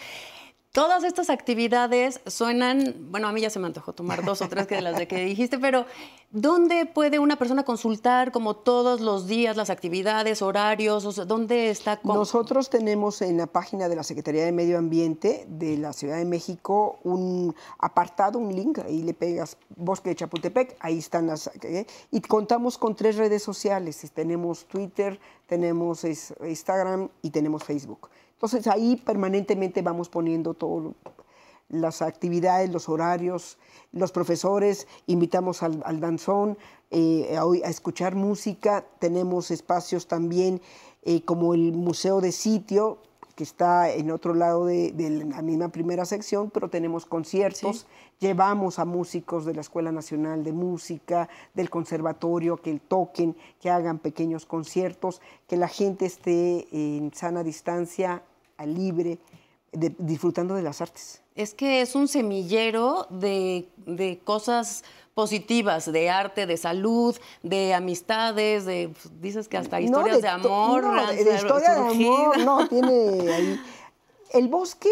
Todas 0.74 1.04
estas 1.04 1.30
actividades 1.30 2.20
suenan, 2.26 2.96
bueno, 3.12 3.28
a 3.28 3.32
mí 3.32 3.40
ya 3.40 3.48
se 3.48 3.60
me 3.60 3.66
antojó 3.68 3.92
tomar 3.92 4.24
dos 4.24 4.42
o 4.42 4.48
tres 4.48 4.66
que 4.66 4.74
de 4.74 4.80
las 4.80 4.98
de 4.98 5.06
que 5.06 5.24
dijiste, 5.24 5.56
pero 5.56 5.87
¿dónde 6.32 6.84
puede 6.84 7.20
una 7.20 7.37
persona 7.37 7.62
consultar 7.62 8.32
como 8.32 8.56
todos 8.56 9.00
los 9.00 9.28
días 9.28 9.56
las 9.56 9.70
actividades, 9.70 10.42
horarios? 10.42 11.28
¿Dónde 11.28 11.70
está? 11.70 12.00
Nosotros 12.02 12.70
tenemos 12.70 13.22
en 13.22 13.37
la 13.37 13.46
página 13.46 13.88
de 13.88 13.94
la 13.94 14.02
Secretaría 14.02 14.44
de 14.44 14.50
Medio 14.50 14.76
Ambiente 14.76 15.46
de 15.48 15.78
la 15.78 15.92
Ciudad 15.92 16.16
de 16.16 16.24
México 16.24 16.98
un 17.04 17.54
apartado, 17.78 18.40
un 18.40 18.52
link, 18.52 18.80
ahí 18.80 19.04
le 19.04 19.14
pegas 19.14 19.56
Bosque 19.76 20.08
de 20.08 20.16
Chapultepec, 20.16 20.76
ahí 20.80 20.98
están 20.98 21.28
las... 21.28 21.52
¿eh? 21.62 21.87
y 22.10 22.20
contamos 22.20 22.78
con 22.78 22.96
tres 22.96 23.14
redes 23.14 23.44
sociales, 23.44 24.04
tenemos 24.12 24.64
Twitter, 24.64 25.20
tenemos 25.46 26.02
Instagram 26.02 27.10
y 27.22 27.30
tenemos 27.30 27.62
Facebook. 27.62 28.08
Entonces 28.35 28.66
ahí 28.66 28.97
permanentemente 28.97 29.83
vamos 29.83 30.09
poniendo 30.09 30.55
todas 30.55 30.94
las 31.68 32.03
actividades, 32.03 32.70
los 32.70 32.88
horarios, 32.88 33.59
los 33.92 34.12
profesores, 34.12 34.87
invitamos 35.07 35.62
al, 35.62 36.01
danzón 36.01 36.59
eh, 36.90 37.37
a, 37.37 37.68
escuchar 37.68 38.14
música, 38.14 38.85
tenemos 38.99 39.51
espacios 39.51 40.07
también 40.07 40.61
eh, 41.03 41.23
como 41.23 41.55
el 41.55 41.73
Museo 41.73 42.20
de 42.20 42.33
Sitio, 42.33 42.99
que 43.35 43.44
está 43.44 43.90
en 43.90 44.11
otro 44.11 44.35
lado 44.35 44.66
de, 44.66 44.92
la 45.27 45.42
misma 45.42 45.68
primera 45.68 46.05
sección, 46.05 46.51
pero 46.51 46.68
tenemos 46.68 47.07
conciertos, 47.07 47.87
llevamos 48.20 48.79
a 48.79 48.85
músicos 48.85 49.44
de 49.44 49.55
la 49.55 49.61
Escuela 49.61 49.92
Nacional 49.92 50.44
de 50.44 50.53
Música, 50.53 51.29
del 51.55 51.70
Conservatorio, 51.70 52.57
que 52.57 52.79
toquen, 52.79 53.37
que 53.61 53.70
hagan 53.70 53.99
pequeños 53.99 54.47
conciertos, 54.47 55.20
que 55.49 55.57
la 55.57 55.68
gente 55.68 56.07
esté 56.07 56.66
en 56.70 57.12
sana 57.14 57.42
distancia 57.42 58.23
libre, 58.64 59.18
disfrutando 59.73 60.55
de 60.55 60.62
las 60.62 60.81
artes. 60.81 61.23
Es 61.35 61.53
que 61.55 61.81
es 61.81 61.97
un 61.97 62.07
semillero 62.07 63.07
de, 63.11 63.66
cosas 64.25 64.85
positivas, 65.14 65.90
de 65.90 66.11
arte, 66.11 66.46
de 66.46 66.57
salud, 66.57 67.16
de 67.42 67.72
amistades, 67.72 68.64
de 68.64 68.90
pues, 68.92 69.20
dices 69.20 69.48
que 69.48 69.57
hasta 69.57 69.81
historias 69.81 70.20
de, 70.20 70.29
amor. 70.29 70.83
No, 70.83 71.07
de, 71.07 71.35
historia 71.35 71.74
de 71.74 71.81
amor, 71.81 72.38
no, 72.38 72.68
tiene 72.68 73.33
ahí. 73.33 73.61
El 74.33 74.48
bosque, 74.48 74.90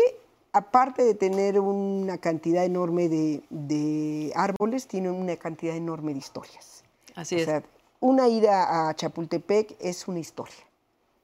aparte 0.53 1.03
de 1.03 1.15
tener 1.15 1.59
una 1.59 2.19
cantidad 2.19 2.65
enorme 2.65 3.09
de, 3.09 4.33
árboles, 4.37 4.87
tiene 4.87 5.11
una 5.11 5.37
cantidad 5.37 5.75
enorme 5.77 6.13
de 6.13 6.19
historias. 6.21 6.85
Así 7.17 7.37
es. 7.37 7.47
Sea, 7.47 7.63
una 8.01 8.29
ida 8.29 8.89
a 8.89 8.95
Chapultepec 8.95 9.77
es 9.81 10.09
una 10.09 10.21
historia, 10.21 10.65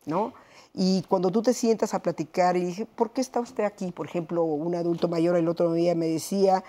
¿no? 0.07 0.33
Y 0.75 1.03
cuando 1.09 1.31
tú 1.31 1.43
te 1.43 1.55
sientas 1.55 1.95
a 1.95 2.03
platicar 2.03 2.57
y 2.57 2.65
dije, 2.65 2.87
¿por 2.87 3.11
qué 3.11 3.21
está 3.21 3.41
usted 3.41 3.65
aquí? 3.65 3.91
Por 3.91 4.07
ejemplo, 4.07 4.45
un 4.45 4.75
adulto 4.75 5.09
mayor 5.09 5.37
el 5.37 5.49
otro 5.49 5.73
día 5.73 5.95
me 5.95 6.07
decía, 6.07 6.63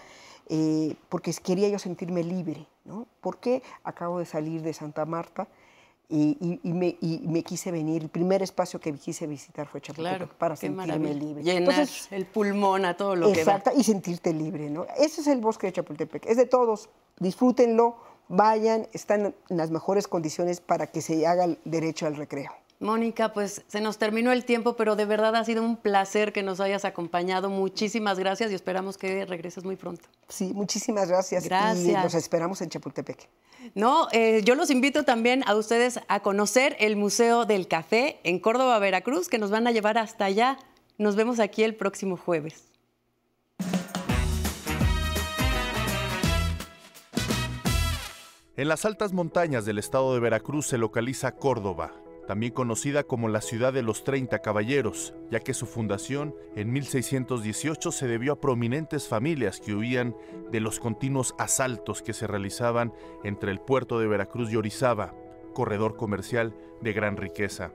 eh, 0.49 0.95
porque 1.09 1.31
quería 1.33 1.69
yo 1.69 1.77
sentirme 1.77 2.23
libre, 2.23 2.65
¿no? 2.83 3.07
¿Por 3.21 3.37
qué 3.37 3.61
acabo 3.83 4.17
de 4.17 4.25
salir 4.25 4.63
de 4.63 4.73
Santa 4.73 5.05
Marta 5.05 5.47
y, 6.11 6.59
me, 6.63 6.97
me, 7.01 7.43
quise 7.43 7.71
venir? 7.71 8.01
El 8.01 8.09
primer 8.09 8.41
espacio 8.41 8.79
que 8.79 8.91
quise 8.93 9.27
visitar 9.27 9.67
fue 9.67 9.79
Chapultepec 9.79 10.29
para 10.33 10.55
sentirme 10.55 11.13
libre. 11.13 11.43
Llenar 11.43 11.87
el 12.09 12.25
pulmón 12.25 12.85
a 12.85 12.97
todo 12.97 13.15
lo 13.15 13.31
que 13.31 13.39
Exacto, 13.39 13.69
y 13.77 13.83
sentirte 13.83 14.33
libre, 14.33 14.71
¿no? 14.71 14.87
Ese 14.97 15.21
es 15.21 15.27
el 15.27 15.39
bosque 15.39 15.67
de 15.67 15.73
Chapultepec, 15.73 16.25
es 16.25 16.37
de 16.37 16.47
todos, 16.47 16.89
disfrútenlo, 17.19 17.97
vayan, 18.27 18.87
están 18.91 19.35
en 19.49 19.57
las 19.57 19.69
mejores 19.69 20.07
condiciones 20.07 20.61
para 20.61 20.87
que 20.87 21.01
se 21.01 21.27
haga 21.27 21.43
el 21.43 21.59
derecho 21.63 22.07
al 22.07 22.15
recreo. 22.15 22.51
Mónica, 22.79 23.33
pues 23.33 23.63
se 23.67 23.81
nos 23.81 23.97
terminó 23.97 24.31
el 24.31 24.45
tiempo, 24.45 24.77
pero 24.77 24.95
de 24.95 25.03
verdad 25.03 25.35
ha 25.35 25.43
sido 25.43 25.63
un 25.63 25.75
placer 25.75 26.31
que 26.31 26.43
nos 26.43 26.61
hayas 26.61 26.85
acompañado. 26.85 27.49
Muchísimas 27.49 28.17
gracias 28.17 28.51
y 28.51 28.55
esperamos 28.55 28.97
que 28.97 29.25
regreses 29.25 29.65
muy 29.65 29.75
pronto. 29.75 30.07
Sí, 30.29 30.53
muchísimas 30.53 31.09
gracias. 31.09 31.43
Gracias. 31.43 31.85
Y 31.85 31.91
los 31.91 32.13
esperamos 32.13 32.61
en 32.61 32.69
Chapultepec. 32.69 33.27
No, 33.75 34.07
eh, 34.13 34.41
yo 34.45 34.55
los 34.55 34.69
invito 34.69 35.03
también 35.03 35.43
a 35.45 35.55
ustedes 35.55 35.99
a 36.07 36.21
conocer 36.21 36.77
el 36.79 36.95
Museo 36.95 37.45
del 37.45 37.67
Café 37.67 38.21
en 38.23 38.39
Córdoba, 38.39 38.79
Veracruz, 38.79 39.27
que 39.27 39.37
nos 39.37 39.51
van 39.51 39.67
a 39.67 39.71
llevar 39.71 39.97
hasta 39.97 40.23
allá. 40.23 40.57
Nos 40.97 41.17
vemos 41.17 41.41
aquí 41.41 41.63
el 41.63 41.75
próximo 41.75 42.15
jueves. 42.15 42.63
En 48.55 48.67
las 48.67 48.83
altas 48.85 49.13
montañas 49.13 49.65
del 49.65 49.77
estado 49.77 50.13
de 50.13 50.19
Veracruz 50.19 50.67
se 50.67 50.77
localiza 50.77 51.33
Córdoba, 51.33 51.93
también 52.29 52.53
conocida 52.53 53.05
como 53.05 53.27
la 53.27 53.41
ciudad 53.41 53.73
de 53.73 53.81
los 53.81 54.03
30 54.03 54.37
caballeros, 54.37 55.15
ya 55.31 55.39
que 55.39 55.55
su 55.55 55.65
fundación 55.65 56.35
en 56.55 56.71
1618 56.71 57.91
se 57.91 58.05
debió 58.05 58.33
a 58.33 58.39
prominentes 58.39 59.07
familias 59.07 59.59
que 59.59 59.73
huían 59.73 60.15
de 60.51 60.59
los 60.59 60.79
continuos 60.79 61.33
asaltos 61.39 62.03
que 62.03 62.13
se 62.13 62.27
realizaban 62.27 62.93
entre 63.23 63.49
el 63.49 63.59
puerto 63.59 63.99
de 63.99 64.05
Veracruz 64.05 64.51
y 64.51 64.57
Orizaba, 64.57 65.15
corredor 65.55 65.97
comercial 65.97 66.53
de 66.81 66.93
gran 66.93 67.17
riqueza. 67.17 67.71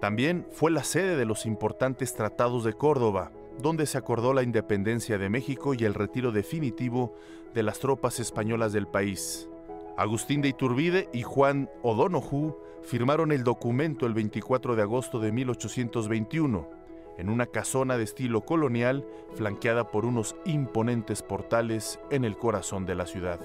También 0.00 0.48
fue 0.50 0.72
la 0.72 0.82
sede 0.82 1.14
de 1.14 1.24
los 1.24 1.46
importantes 1.46 2.12
tratados 2.12 2.64
de 2.64 2.72
Córdoba, 2.72 3.30
donde 3.62 3.86
se 3.86 3.98
acordó 3.98 4.34
la 4.34 4.42
independencia 4.42 5.16
de 5.16 5.28
México 5.28 5.74
y 5.74 5.84
el 5.84 5.94
retiro 5.94 6.32
definitivo 6.32 7.14
de 7.54 7.62
las 7.62 7.78
tropas 7.78 8.18
españolas 8.18 8.72
del 8.72 8.88
país. 8.88 9.48
Agustín 9.96 10.42
de 10.42 10.48
Iturbide 10.48 11.08
y 11.14 11.22
Juan 11.22 11.70
O'Donoghue 11.82 12.54
firmaron 12.82 13.32
el 13.32 13.44
documento 13.44 14.04
el 14.04 14.12
24 14.12 14.76
de 14.76 14.82
agosto 14.82 15.20
de 15.20 15.32
1821, 15.32 16.68
en 17.16 17.30
una 17.30 17.46
casona 17.46 17.96
de 17.96 18.04
estilo 18.04 18.42
colonial 18.42 19.06
flanqueada 19.34 19.90
por 19.90 20.04
unos 20.04 20.36
imponentes 20.44 21.22
portales 21.22 21.98
en 22.10 22.26
el 22.26 22.36
corazón 22.36 22.84
de 22.84 22.94
la 22.94 23.06
ciudad. 23.06 23.40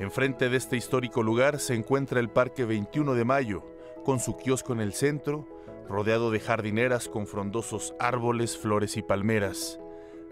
Enfrente 0.00 0.48
de 0.48 0.56
este 0.56 0.76
histórico 0.76 1.22
lugar 1.22 1.60
se 1.60 1.74
encuentra 1.74 2.18
el 2.18 2.30
Parque 2.30 2.64
21 2.64 3.14
de 3.14 3.24
Mayo, 3.24 3.64
con 4.04 4.18
su 4.18 4.36
kiosco 4.36 4.72
en 4.72 4.80
el 4.80 4.92
centro, 4.92 5.46
rodeado 5.88 6.32
de 6.32 6.40
jardineras 6.40 7.08
con 7.08 7.28
frondosos 7.28 7.94
árboles, 8.00 8.58
flores 8.58 8.96
y 8.96 9.02
palmeras. 9.02 9.78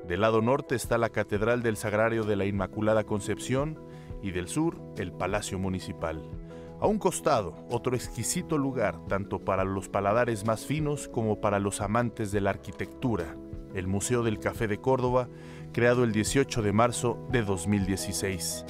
Del 0.06 0.22
lado 0.22 0.42
norte 0.42 0.74
está 0.74 0.98
la 0.98 1.10
Catedral 1.10 1.62
del 1.62 1.76
Sagrario 1.76 2.24
de 2.24 2.36
la 2.36 2.44
Inmaculada 2.44 3.04
Concepción 3.04 3.78
y 4.22 4.30
del 4.30 4.48
sur 4.48 4.80
el 4.96 5.12
Palacio 5.12 5.58
Municipal. 5.58 6.22
A 6.80 6.86
un 6.86 6.98
costado, 6.98 7.54
otro 7.70 7.96
exquisito 7.96 8.58
lugar 8.58 8.98
tanto 9.08 9.38
para 9.38 9.64
los 9.64 9.88
paladares 9.88 10.44
más 10.44 10.66
finos 10.66 11.08
como 11.08 11.40
para 11.40 11.58
los 11.58 11.80
amantes 11.80 12.32
de 12.32 12.42
la 12.42 12.50
arquitectura, 12.50 13.36
el 13.74 13.86
Museo 13.86 14.22
del 14.22 14.38
Café 14.38 14.68
de 14.68 14.78
Córdoba, 14.78 15.28
creado 15.72 16.04
el 16.04 16.12
18 16.12 16.62
de 16.62 16.72
marzo 16.72 17.26
de 17.30 17.42
2016. 17.42 18.66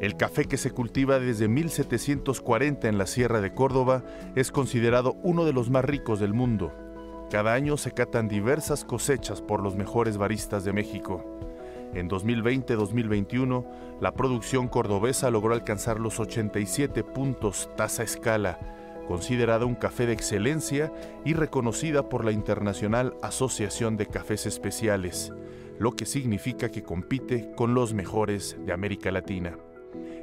El 0.00 0.16
café 0.16 0.44
que 0.44 0.58
se 0.58 0.72
cultiva 0.72 1.18
desde 1.18 1.48
1740 1.48 2.86
en 2.86 2.98
la 2.98 3.06
Sierra 3.06 3.40
de 3.40 3.54
Córdoba 3.54 4.04
es 4.34 4.52
considerado 4.52 5.16
uno 5.22 5.46
de 5.46 5.54
los 5.54 5.70
más 5.70 5.86
ricos 5.86 6.20
del 6.20 6.34
mundo. 6.34 6.70
Cada 7.30 7.54
año 7.54 7.78
se 7.78 7.92
catan 7.92 8.28
diversas 8.28 8.84
cosechas 8.84 9.40
por 9.40 9.62
los 9.62 9.74
mejores 9.74 10.18
baristas 10.18 10.64
de 10.64 10.74
México. 10.74 11.24
En 11.94 12.10
2020-2021, 12.10 13.64
la 14.00 14.12
producción 14.12 14.68
cordobesa 14.68 15.30
logró 15.30 15.54
alcanzar 15.54 15.98
los 15.98 16.20
87 16.20 17.04
puntos 17.04 17.70
tasa 17.76 18.02
escala, 18.02 18.58
considerada 19.08 19.64
un 19.64 19.74
café 19.74 20.06
de 20.06 20.12
excelencia 20.12 20.92
y 21.24 21.34
reconocida 21.34 22.08
por 22.08 22.24
la 22.24 22.32
Internacional 22.32 23.14
Asociación 23.22 23.96
de 23.96 24.06
Cafés 24.06 24.46
Especiales, 24.46 25.32
lo 25.78 25.92
que 25.92 26.06
significa 26.06 26.70
que 26.70 26.82
compite 26.82 27.52
con 27.56 27.74
los 27.74 27.94
mejores 27.94 28.56
de 28.64 28.72
América 28.72 29.10
Latina. 29.10 29.56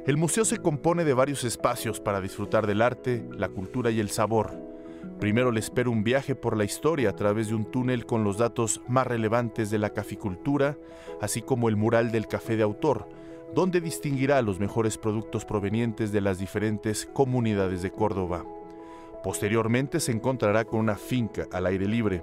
El 0.06 0.18
museo 0.18 0.44
se 0.44 0.58
compone 0.58 1.04
de 1.04 1.14
varios 1.14 1.44
espacios 1.44 1.98
para 1.98 2.20
disfrutar 2.20 2.66
del 2.66 2.82
arte, 2.82 3.26
la 3.38 3.48
cultura 3.48 3.90
y 3.90 4.00
el 4.00 4.10
sabor. 4.10 4.73
Primero 5.20 5.50
le 5.50 5.60
espera 5.60 5.90
un 5.90 6.04
viaje 6.04 6.34
por 6.34 6.56
la 6.56 6.64
historia 6.64 7.10
a 7.10 7.16
través 7.16 7.48
de 7.48 7.54
un 7.54 7.64
túnel 7.64 8.04
con 8.04 8.24
los 8.24 8.38
datos 8.38 8.82
más 8.88 9.06
relevantes 9.06 9.70
de 9.70 9.78
la 9.78 9.90
caficultura, 9.90 10.76
así 11.20 11.40
como 11.40 11.68
el 11.68 11.76
mural 11.76 12.10
del 12.12 12.26
café 12.26 12.56
de 12.56 12.62
autor, 12.62 13.08
donde 13.54 13.80
distinguirá 13.80 14.42
los 14.42 14.60
mejores 14.60 14.98
productos 14.98 15.44
provenientes 15.44 16.12
de 16.12 16.20
las 16.20 16.38
diferentes 16.38 17.06
comunidades 17.06 17.82
de 17.82 17.90
Córdoba. 17.90 18.44
Posteriormente 19.22 20.00
se 20.00 20.12
encontrará 20.12 20.64
con 20.64 20.80
una 20.80 20.96
finca 20.96 21.46
al 21.52 21.66
aire 21.66 21.86
libre, 21.86 22.22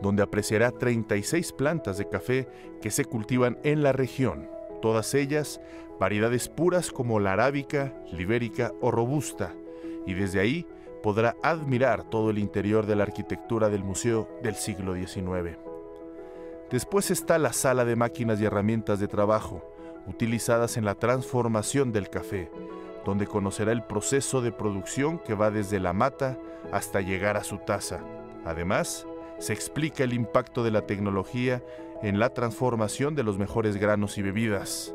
donde 0.00 0.22
apreciará 0.22 0.70
36 0.70 1.52
plantas 1.52 1.98
de 1.98 2.08
café 2.08 2.48
que 2.80 2.90
se 2.90 3.04
cultivan 3.04 3.58
en 3.64 3.82
la 3.82 3.92
región, 3.92 4.48
todas 4.80 5.14
ellas 5.14 5.60
variedades 5.98 6.48
puras 6.48 6.90
como 6.90 7.20
la 7.20 7.34
arábica, 7.34 7.94
libérica 8.10 8.72
o 8.80 8.90
robusta, 8.90 9.54
y 10.06 10.14
desde 10.14 10.40
ahí 10.40 10.66
podrá 11.02 11.36
admirar 11.42 12.04
todo 12.04 12.30
el 12.30 12.38
interior 12.38 12.86
de 12.86 12.96
la 12.96 13.04
arquitectura 13.04 13.68
del 13.68 13.84
museo 13.84 14.28
del 14.42 14.54
siglo 14.54 14.94
XIX. 14.94 15.58
Después 16.70 17.10
está 17.10 17.38
la 17.38 17.52
sala 17.52 17.84
de 17.84 17.96
máquinas 17.96 18.40
y 18.40 18.44
herramientas 18.44 19.00
de 19.00 19.08
trabajo, 19.08 19.62
utilizadas 20.06 20.76
en 20.76 20.84
la 20.84 20.94
transformación 20.94 21.92
del 21.92 22.08
café, 22.10 22.50
donde 23.04 23.26
conocerá 23.26 23.72
el 23.72 23.82
proceso 23.82 24.40
de 24.40 24.52
producción 24.52 25.18
que 25.18 25.34
va 25.34 25.50
desde 25.50 25.80
la 25.80 25.92
mata 25.92 26.38
hasta 26.72 27.00
llegar 27.00 27.36
a 27.36 27.44
su 27.44 27.58
taza. 27.58 28.00
Además, 28.44 29.06
se 29.38 29.52
explica 29.52 30.04
el 30.04 30.12
impacto 30.12 30.62
de 30.62 30.70
la 30.70 30.82
tecnología 30.82 31.62
en 32.02 32.18
la 32.18 32.30
transformación 32.30 33.14
de 33.14 33.22
los 33.22 33.38
mejores 33.38 33.76
granos 33.76 34.18
y 34.18 34.22
bebidas. 34.22 34.94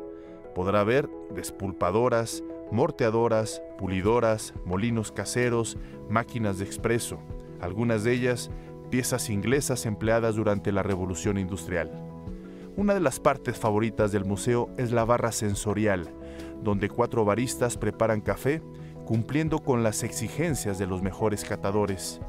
Podrá 0.54 0.84
ver 0.84 1.08
despulpadoras, 1.34 2.42
morteadoras, 2.70 3.62
pulidoras, 3.78 4.54
molinos 4.64 5.12
caseros, 5.12 5.78
máquinas 6.08 6.58
de 6.58 6.64
expreso, 6.64 7.18
algunas 7.60 8.04
de 8.04 8.12
ellas 8.12 8.50
piezas 8.90 9.30
inglesas 9.30 9.86
empleadas 9.86 10.36
durante 10.36 10.72
la 10.72 10.82
Revolución 10.82 11.38
Industrial. 11.38 11.90
Una 12.76 12.94
de 12.94 13.00
las 13.00 13.20
partes 13.20 13.56
favoritas 13.56 14.12
del 14.12 14.24
museo 14.24 14.68
es 14.76 14.92
la 14.92 15.04
barra 15.04 15.32
sensorial, 15.32 16.08
donde 16.62 16.88
cuatro 16.88 17.24
baristas 17.24 17.76
preparan 17.76 18.20
café 18.20 18.62
cumpliendo 19.06 19.60
con 19.60 19.82
las 19.82 20.02
exigencias 20.02 20.78
de 20.78 20.86
los 20.86 21.00
mejores 21.00 21.44
catadores. 21.44 22.20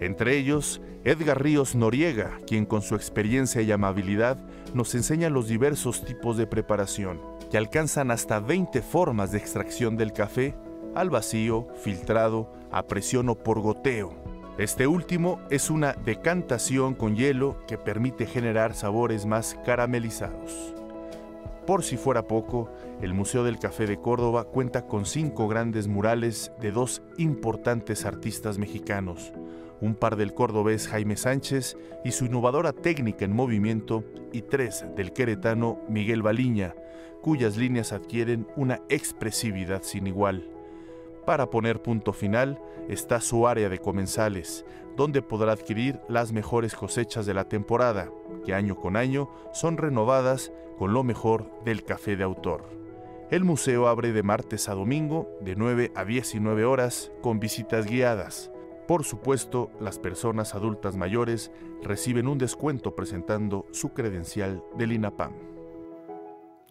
Entre 0.00 0.36
ellos, 0.36 0.80
Edgar 1.04 1.42
Ríos 1.42 1.74
Noriega, 1.74 2.38
quien 2.46 2.66
con 2.66 2.82
su 2.82 2.94
experiencia 2.94 3.62
y 3.62 3.72
amabilidad 3.72 4.38
nos 4.74 4.94
enseña 4.94 5.30
los 5.30 5.48
diversos 5.48 6.04
tipos 6.04 6.36
de 6.36 6.46
preparación 6.46 7.20
que 7.50 7.56
alcanzan 7.58 8.10
hasta 8.10 8.40
20 8.40 8.82
formas 8.82 9.32
de 9.32 9.38
extracción 9.38 9.96
del 9.96 10.12
café, 10.12 10.54
al 10.94 11.10
vacío, 11.10 11.68
filtrado, 11.82 12.52
a 12.70 12.86
presión 12.86 13.28
o 13.28 13.36
por 13.36 13.60
goteo. 13.60 14.14
Este 14.58 14.86
último 14.86 15.40
es 15.50 15.70
una 15.70 15.92
decantación 15.92 16.94
con 16.94 17.14
hielo 17.14 17.56
que 17.66 17.78
permite 17.78 18.26
generar 18.26 18.74
sabores 18.74 19.26
más 19.26 19.56
caramelizados. 19.64 20.74
Por 21.66 21.82
si 21.82 21.96
fuera 21.96 22.26
poco, 22.26 22.70
el 23.02 23.12
Museo 23.12 23.44
del 23.44 23.58
Café 23.58 23.86
de 23.86 23.98
Córdoba 23.98 24.44
cuenta 24.44 24.86
con 24.86 25.04
cinco 25.04 25.48
grandes 25.48 25.88
murales 25.88 26.52
de 26.60 26.70
dos 26.70 27.02
importantes 27.18 28.06
artistas 28.06 28.56
mexicanos, 28.56 29.32
un 29.80 29.94
par 29.94 30.16
del 30.16 30.34
cordobés 30.34 30.88
Jaime 30.88 31.16
Sánchez 31.16 31.76
y 32.04 32.12
su 32.12 32.26
innovadora 32.26 32.72
técnica 32.72 33.24
en 33.24 33.32
movimiento, 33.32 34.04
y 34.32 34.42
tres 34.42 34.84
del 34.96 35.12
queretano 35.12 35.78
Miguel 35.88 36.22
Baliña, 36.22 36.74
cuyas 37.22 37.56
líneas 37.56 37.92
adquieren 37.92 38.46
una 38.56 38.82
expresividad 38.88 39.82
sin 39.82 40.06
igual. 40.06 40.48
Para 41.24 41.50
poner 41.50 41.82
punto 41.82 42.12
final 42.12 42.60
está 42.88 43.20
su 43.20 43.48
área 43.48 43.68
de 43.68 43.78
comensales, 43.78 44.64
donde 44.96 45.22
podrá 45.22 45.52
adquirir 45.52 46.00
las 46.08 46.32
mejores 46.32 46.74
cosechas 46.74 47.26
de 47.26 47.34
la 47.34 47.48
temporada, 47.48 48.10
que 48.44 48.54
año 48.54 48.76
con 48.76 48.96
año 48.96 49.28
son 49.52 49.76
renovadas 49.76 50.52
con 50.78 50.92
lo 50.92 51.02
mejor 51.02 51.50
del 51.64 51.84
café 51.84 52.16
de 52.16 52.24
autor. 52.24 52.64
El 53.30 53.42
museo 53.42 53.88
abre 53.88 54.12
de 54.12 54.22
martes 54.22 54.68
a 54.68 54.74
domingo 54.74 55.28
de 55.40 55.56
9 55.56 55.90
a 55.96 56.04
19 56.04 56.64
horas 56.64 57.10
con 57.22 57.40
visitas 57.40 57.86
guiadas. 57.86 58.52
Por 58.86 59.04
supuesto, 59.04 59.70
las 59.80 59.98
personas 59.98 60.54
adultas 60.54 60.96
mayores 60.96 61.50
reciben 61.82 62.28
un 62.28 62.38
descuento 62.38 62.94
presentando 62.94 63.66
su 63.72 63.92
credencial 63.92 64.62
del 64.76 64.92
INAPAM. 64.92 65.32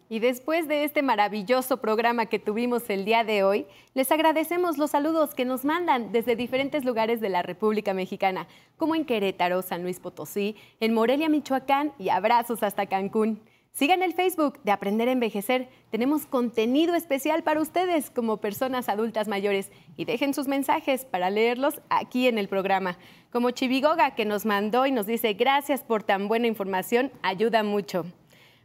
Y 0.08 0.20
después 0.20 0.68
de 0.68 0.84
este 0.84 1.02
maravilloso 1.02 1.78
programa 1.78 2.28
que 2.28 2.40
tuvimos 2.40 2.90
el 2.90 3.06
día 3.06 3.24
de 3.24 3.44
hoy, 3.44 3.66
les 3.96 4.12
agradecemos 4.12 4.78
los 4.78 4.92
saludos 4.92 5.34
que 5.34 5.46
nos 5.46 5.66
mandan 5.66 6.12
desde 6.12 6.36
diferentes 6.36 6.86
lugares 6.86 7.20
de 7.22 7.30
la 7.30 7.42
República 7.42 7.94
Mexicana, 7.94 8.48
como 8.78 8.96
en 8.96 9.06
Querétaro, 9.06 9.62
San 9.62 9.82
Luis 9.82 10.00
Potosí, 10.00 10.56
en 10.80 10.94
Morelia, 10.94 11.28
Michoacán 11.28 11.92
y 11.98 12.10
abrazos 12.10 12.62
hasta 12.62 12.86
Cancún. 12.86 13.42
Sigan 13.76 14.04
el 14.04 14.14
Facebook 14.14 14.62
de 14.64 14.72
Aprender 14.72 15.10
a 15.10 15.12
Envejecer. 15.12 15.68
Tenemos 15.90 16.26
contenido 16.28 16.96
especial 16.96 17.44
para 17.44 17.60
ustedes 17.60 18.10
como 18.10 18.38
personas 18.38 18.88
adultas 18.88 19.28
mayores 19.28 19.70
y 19.98 20.06
dejen 20.06 20.34
sus 20.34 20.48
mensajes 20.48 21.04
para 21.04 21.30
leerlos 21.30 21.82
aquí 21.90 22.30
en 22.30 22.38
el 22.38 22.48
programa. 22.48 22.98
Como 23.34 23.52
Chivigoga 23.52 24.16
que 24.16 24.24
nos 24.24 24.46
mandó 24.46 24.86
y 24.86 24.94
nos 24.94 25.08
dice 25.08 25.34
gracias 25.34 25.84
por 25.84 26.04
tan 26.04 26.30
buena 26.30 26.48
información, 26.48 27.12
ayuda 27.22 27.64
mucho. 27.64 28.06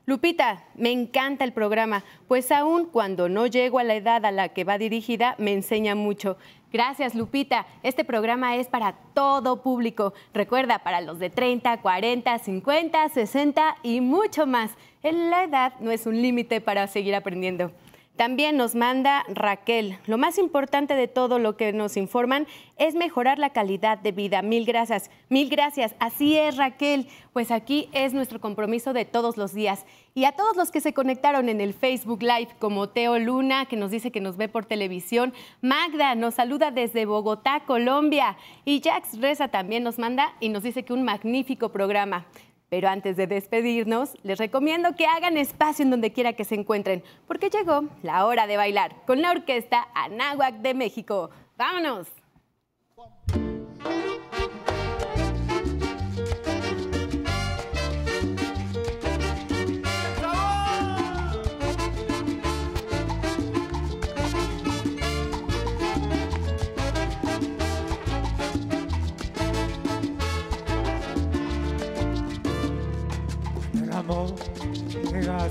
Lupita, 0.06 0.64
me 0.76 0.92
encanta 0.92 1.42
el 1.42 1.52
programa, 1.52 2.04
pues 2.28 2.52
aún 2.52 2.86
cuando 2.86 3.28
no 3.28 3.48
llego 3.48 3.80
a 3.80 3.84
la 3.84 3.96
edad 3.96 4.24
a 4.24 4.30
la 4.30 4.50
que 4.50 4.62
va 4.62 4.78
dirigida, 4.78 5.34
me 5.38 5.52
enseña 5.52 5.96
mucho. 5.96 6.36
Gracias, 6.72 7.16
Lupita. 7.16 7.66
Este 7.82 8.04
programa 8.04 8.56
es 8.56 8.68
para 8.68 8.92
todo 9.12 9.60
público. 9.60 10.14
Recuerda, 10.32 10.78
para 10.78 11.00
los 11.00 11.18
de 11.18 11.28
30, 11.28 11.80
40, 11.80 12.38
50, 12.38 13.08
60 13.08 13.76
y 13.82 14.00
mucho 14.00 14.46
más. 14.46 14.70
La 15.02 15.44
edad 15.44 15.72
no 15.80 15.90
es 15.90 16.06
un 16.06 16.22
límite 16.22 16.60
para 16.60 16.86
seguir 16.86 17.14
aprendiendo. 17.16 17.72
También 18.20 18.58
nos 18.58 18.74
manda 18.74 19.24
Raquel. 19.30 19.96
Lo 20.04 20.18
más 20.18 20.36
importante 20.36 20.94
de 20.94 21.08
todo 21.08 21.38
lo 21.38 21.56
que 21.56 21.72
nos 21.72 21.96
informan 21.96 22.46
es 22.76 22.94
mejorar 22.94 23.38
la 23.38 23.48
calidad 23.48 23.96
de 23.96 24.12
vida. 24.12 24.42
Mil 24.42 24.66
gracias. 24.66 25.10
Mil 25.30 25.48
gracias. 25.48 25.94
Así 26.00 26.36
es, 26.36 26.58
Raquel. 26.58 27.08
Pues 27.32 27.50
aquí 27.50 27.88
es 27.94 28.12
nuestro 28.12 28.38
compromiso 28.38 28.92
de 28.92 29.06
todos 29.06 29.38
los 29.38 29.54
días. 29.54 29.86
Y 30.14 30.26
a 30.26 30.32
todos 30.32 30.54
los 30.54 30.70
que 30.70 30.82
se 30.82 30.92
conectaron 30.92 31.48
en 31.48 31.62
el 31.62 31.72
Facebook 31.72 32.22
Live, 32.22 32.48
como 32.58 32.90
Teo 32.90 33.18
Luna, 33.18 33.64
que 33.64 33.76
nos 33.76 33.90
dice 33.90 34.10
que 34.10 34.20
nos 34.20 34.36
ve 34.36 34.50
por 34.50 34.66
televisión, 34.66 35.32
Magda 35.62 36.14
nos 36.14 36.34
saluda 36.34 36.70
desde 36.70 37.06
Bogotá, 37.06 37.60
Colombia, 37.60 38.36
y 38.66 38.82
Jax 38.82 39.18
Reza 39.18 39.48
también 39.48 39.82
nos 39.82 39.98
manda 39.98 40.34
y 40.40 40.50
nos 40.50 40.62
dice 40.62 40.82
que 40.82 40.92
un 40.92 41.04
magnífico 41.04 41.70
programa. 41.70 42.26
Pero 42.70 42.88
antes 42.88 43.16
de 43.16 43.26
despedirnos, 43.26 44.16
les 44.22 44.38
recomiendo 44.38 44.94
que 44.96 45.06
hagan 45.06 45.36
espacio 45.36 45.84
en 45.84 45.90
donde 45.90 46.12
quiera 46.12 46.32
que 46.32 46.44
se 46.44 46.54
encuentren, 46.54 47.02
porque 47.26 47.50
llegó 47.50 47.84
la 48.02 48.24
hora 48.24 48.46
de 48.46 48.56
bailar 48.56 48.94
con 49.06 49.20
la 49.20 49.32
orquesta 49.32 49.88
Anáhuac 49.94 50.60
de 50.60 50.74
México. 50.74 51.30
¡Vámonos! 51.58 52.06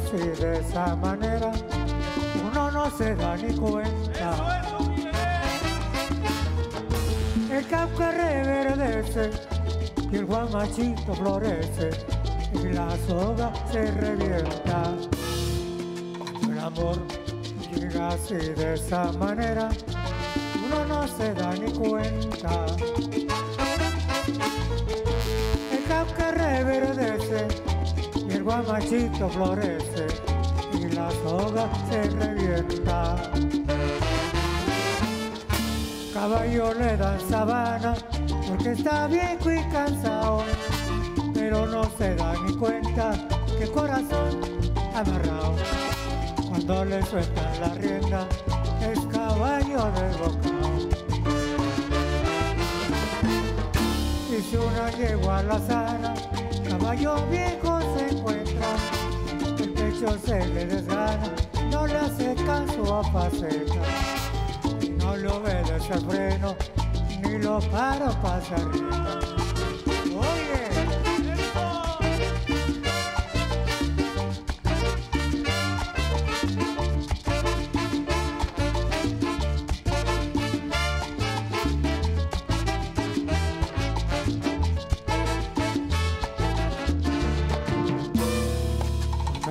Así 0.09 0.41
de 0.41 0.59
esa 0.59 0.95
manera, 0.95 1.51
uno 2.43 2.71
no 2.71 2.97
se 2.97 3.15
da 3.15 3.35
ni 3.37 3.53
cuenta. 3.53 4.61
El 7.51 7.67
cauca 7.67 8.11
reverdece 8.11 9.29
y 10.11 10.15
el 10.15 10.25
guamachito 10.25 11.13
florece 11.13 11.89
y 12.53 12.73
la 12.73 12.89
soga 13.07 13.51
se 13.71 13.91
revienta. 13.91 14.93
El 16.49 16.59
amor 16.59 16.97
llega 17.71 18.09
así 18.09 18.35
de 18.35 18.73
esa 18.73 19.11
manera, 19.13 19.69
uno 20.65 20.85
no 20.85 21.07
se 21.07 21.33
da 21.33 21.53
ni 21.53 21.71
cuenta. 21.71 22.65
Guamachito 28.61 29.29
florece 29.29 30.07
y 30.73 30.89
la 30.93 31.09
soga 31.23 31.69
se 31.89 32.03
revienta. 32.09 33.15
Caballo 36.13 36.73
le 36.73 36.97
dan 36.97 37.19
sabana 37.29 37.95
porque 38.47 38.71
está 38.71 39.07
viejo 39.07 39.51
y 39.51 39.63
cansado, 39.71 40.43
pero 41.33 41.65
no 41.67 41.83
se 41.97 42.15
da 42.15 42.33
ni 42.45 42.53
cuenta 42.55 43.11
que 43.57 43.67
corazón 43.67 44.41
amarrado. 44.93 45.55
Cuando 46.49 46.85
le 46.85 47.01
sueltan 47.03 47.61
la 47.61 47.73
rienda 47.75 48.27
es 48.81 48.99
caballo 49.05 49.89
desbocado. 49.95 50.59
Y 54.29 54.41
si 54.41 54.55
una 54.57 54.91
yegua 54.91 55.43
la 55.43 55.59
sana, 55.59 56.13
caballo 56.67 57.15
viejo 57.27 57.78
el 59.59 59.69
pecho 59.73 60.17
se 60.25 60.45
le 60.47 60.65
desgana, 60.65 61.33
no 61.71 61.87
le 61.87 61.97
hace 61.97 62.35
caso 62.35 62.97
a 62.97 63.03
faceta, 63.11 63.81
no 64.97 65.17
le 65.17 65.27
obedece 65.27 65.93
el 65.93 66.05
freno, 66.05 66.55
ni 67.21 67.37
lo 67.39 67.59
para 67.71 68.09
pasar 68.21 69.38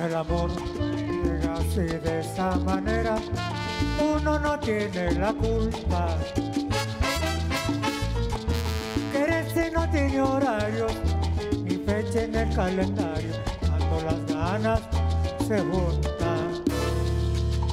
el 0.05 0.15
amor 0.15 0.49
llega 1.23 1.53
así 1.53 1.81
de 1.81 2.19
esa 2.21 2.55
manera, 2.57 3.17
uno 3.99 4.39
no 4.39 4.59
tiene 4.59 5.11
la 5.13 5.33
culpa. 5.33 6.15
Quererse 9.11 9.71
no 9.71 9.89
tiene 9.89 10.21
horario, 10.21 10.87
ni 11.63 11.75
fecha 11.75 12.23
en 12.23 12.35
el 12.35 12.55
calendario, 12.55 13.33
cuando 13.59 14.01
las 14.05 14.25
ganas 14.33 14.81
se 15.47 15.59
juntan. 15.59 16.63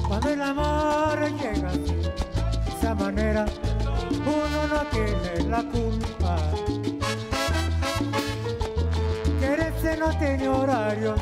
Cuando 0.07 0.29
el 0.29 0.41
amor 0.41 1.19
llega 1.19 1.69
así, 1.69 1.95
de 1.95 2.77
esa 2.77 2.95
manera, 2.95 3.45
uno 4.25 4.67
no 4.67 4.81
tiene 4.91 5.49
la 5.49 5.63
culpa. 5.63 6.37
Quererse 9.39 9.97
no 9.97 10.09
tiene 10.17 10.47
horario, 10.49 11.15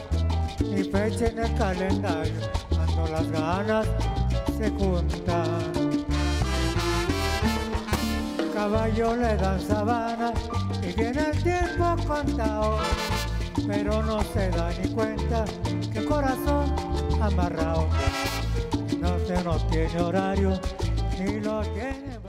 ni 0.69 0.83
fecha 0.83 1.27
en 1.27 1.39
el 1.39 1.53
calendario, 1.55 2.33
cuando 2.69 3.07
las 3.11 3.31
ganas 3.31 3.87
se 4.57 4.69
juntan. 4.71 5.71
Caballo 8.53 9.15
le 9.15 9.35
dan 9.35 9.59
sabana 9.59 10.33
y 10.81 10.93
tiene 10.93 11.29
el 11.31 11.43
tiempo 11.43 11.95
contado, 12.07 12.77
pero 13.67 14.01
no 14.03 14.21
se 14.33 14.49
da 14.49 14.69
ni 14.81 14.89
cuenta 14.89 15.45
que 15.91 16.05
corazón 16.05 16.73
amarrado 17.21 17.87
no 19.05 19.19
se 19.27 19.43
no 19.43 19.57
tiene 19.69 20.01
horario 20.01 20.59
ni 21.19 21.39
lo 21.39 21.61
tiene. 21.61 22.24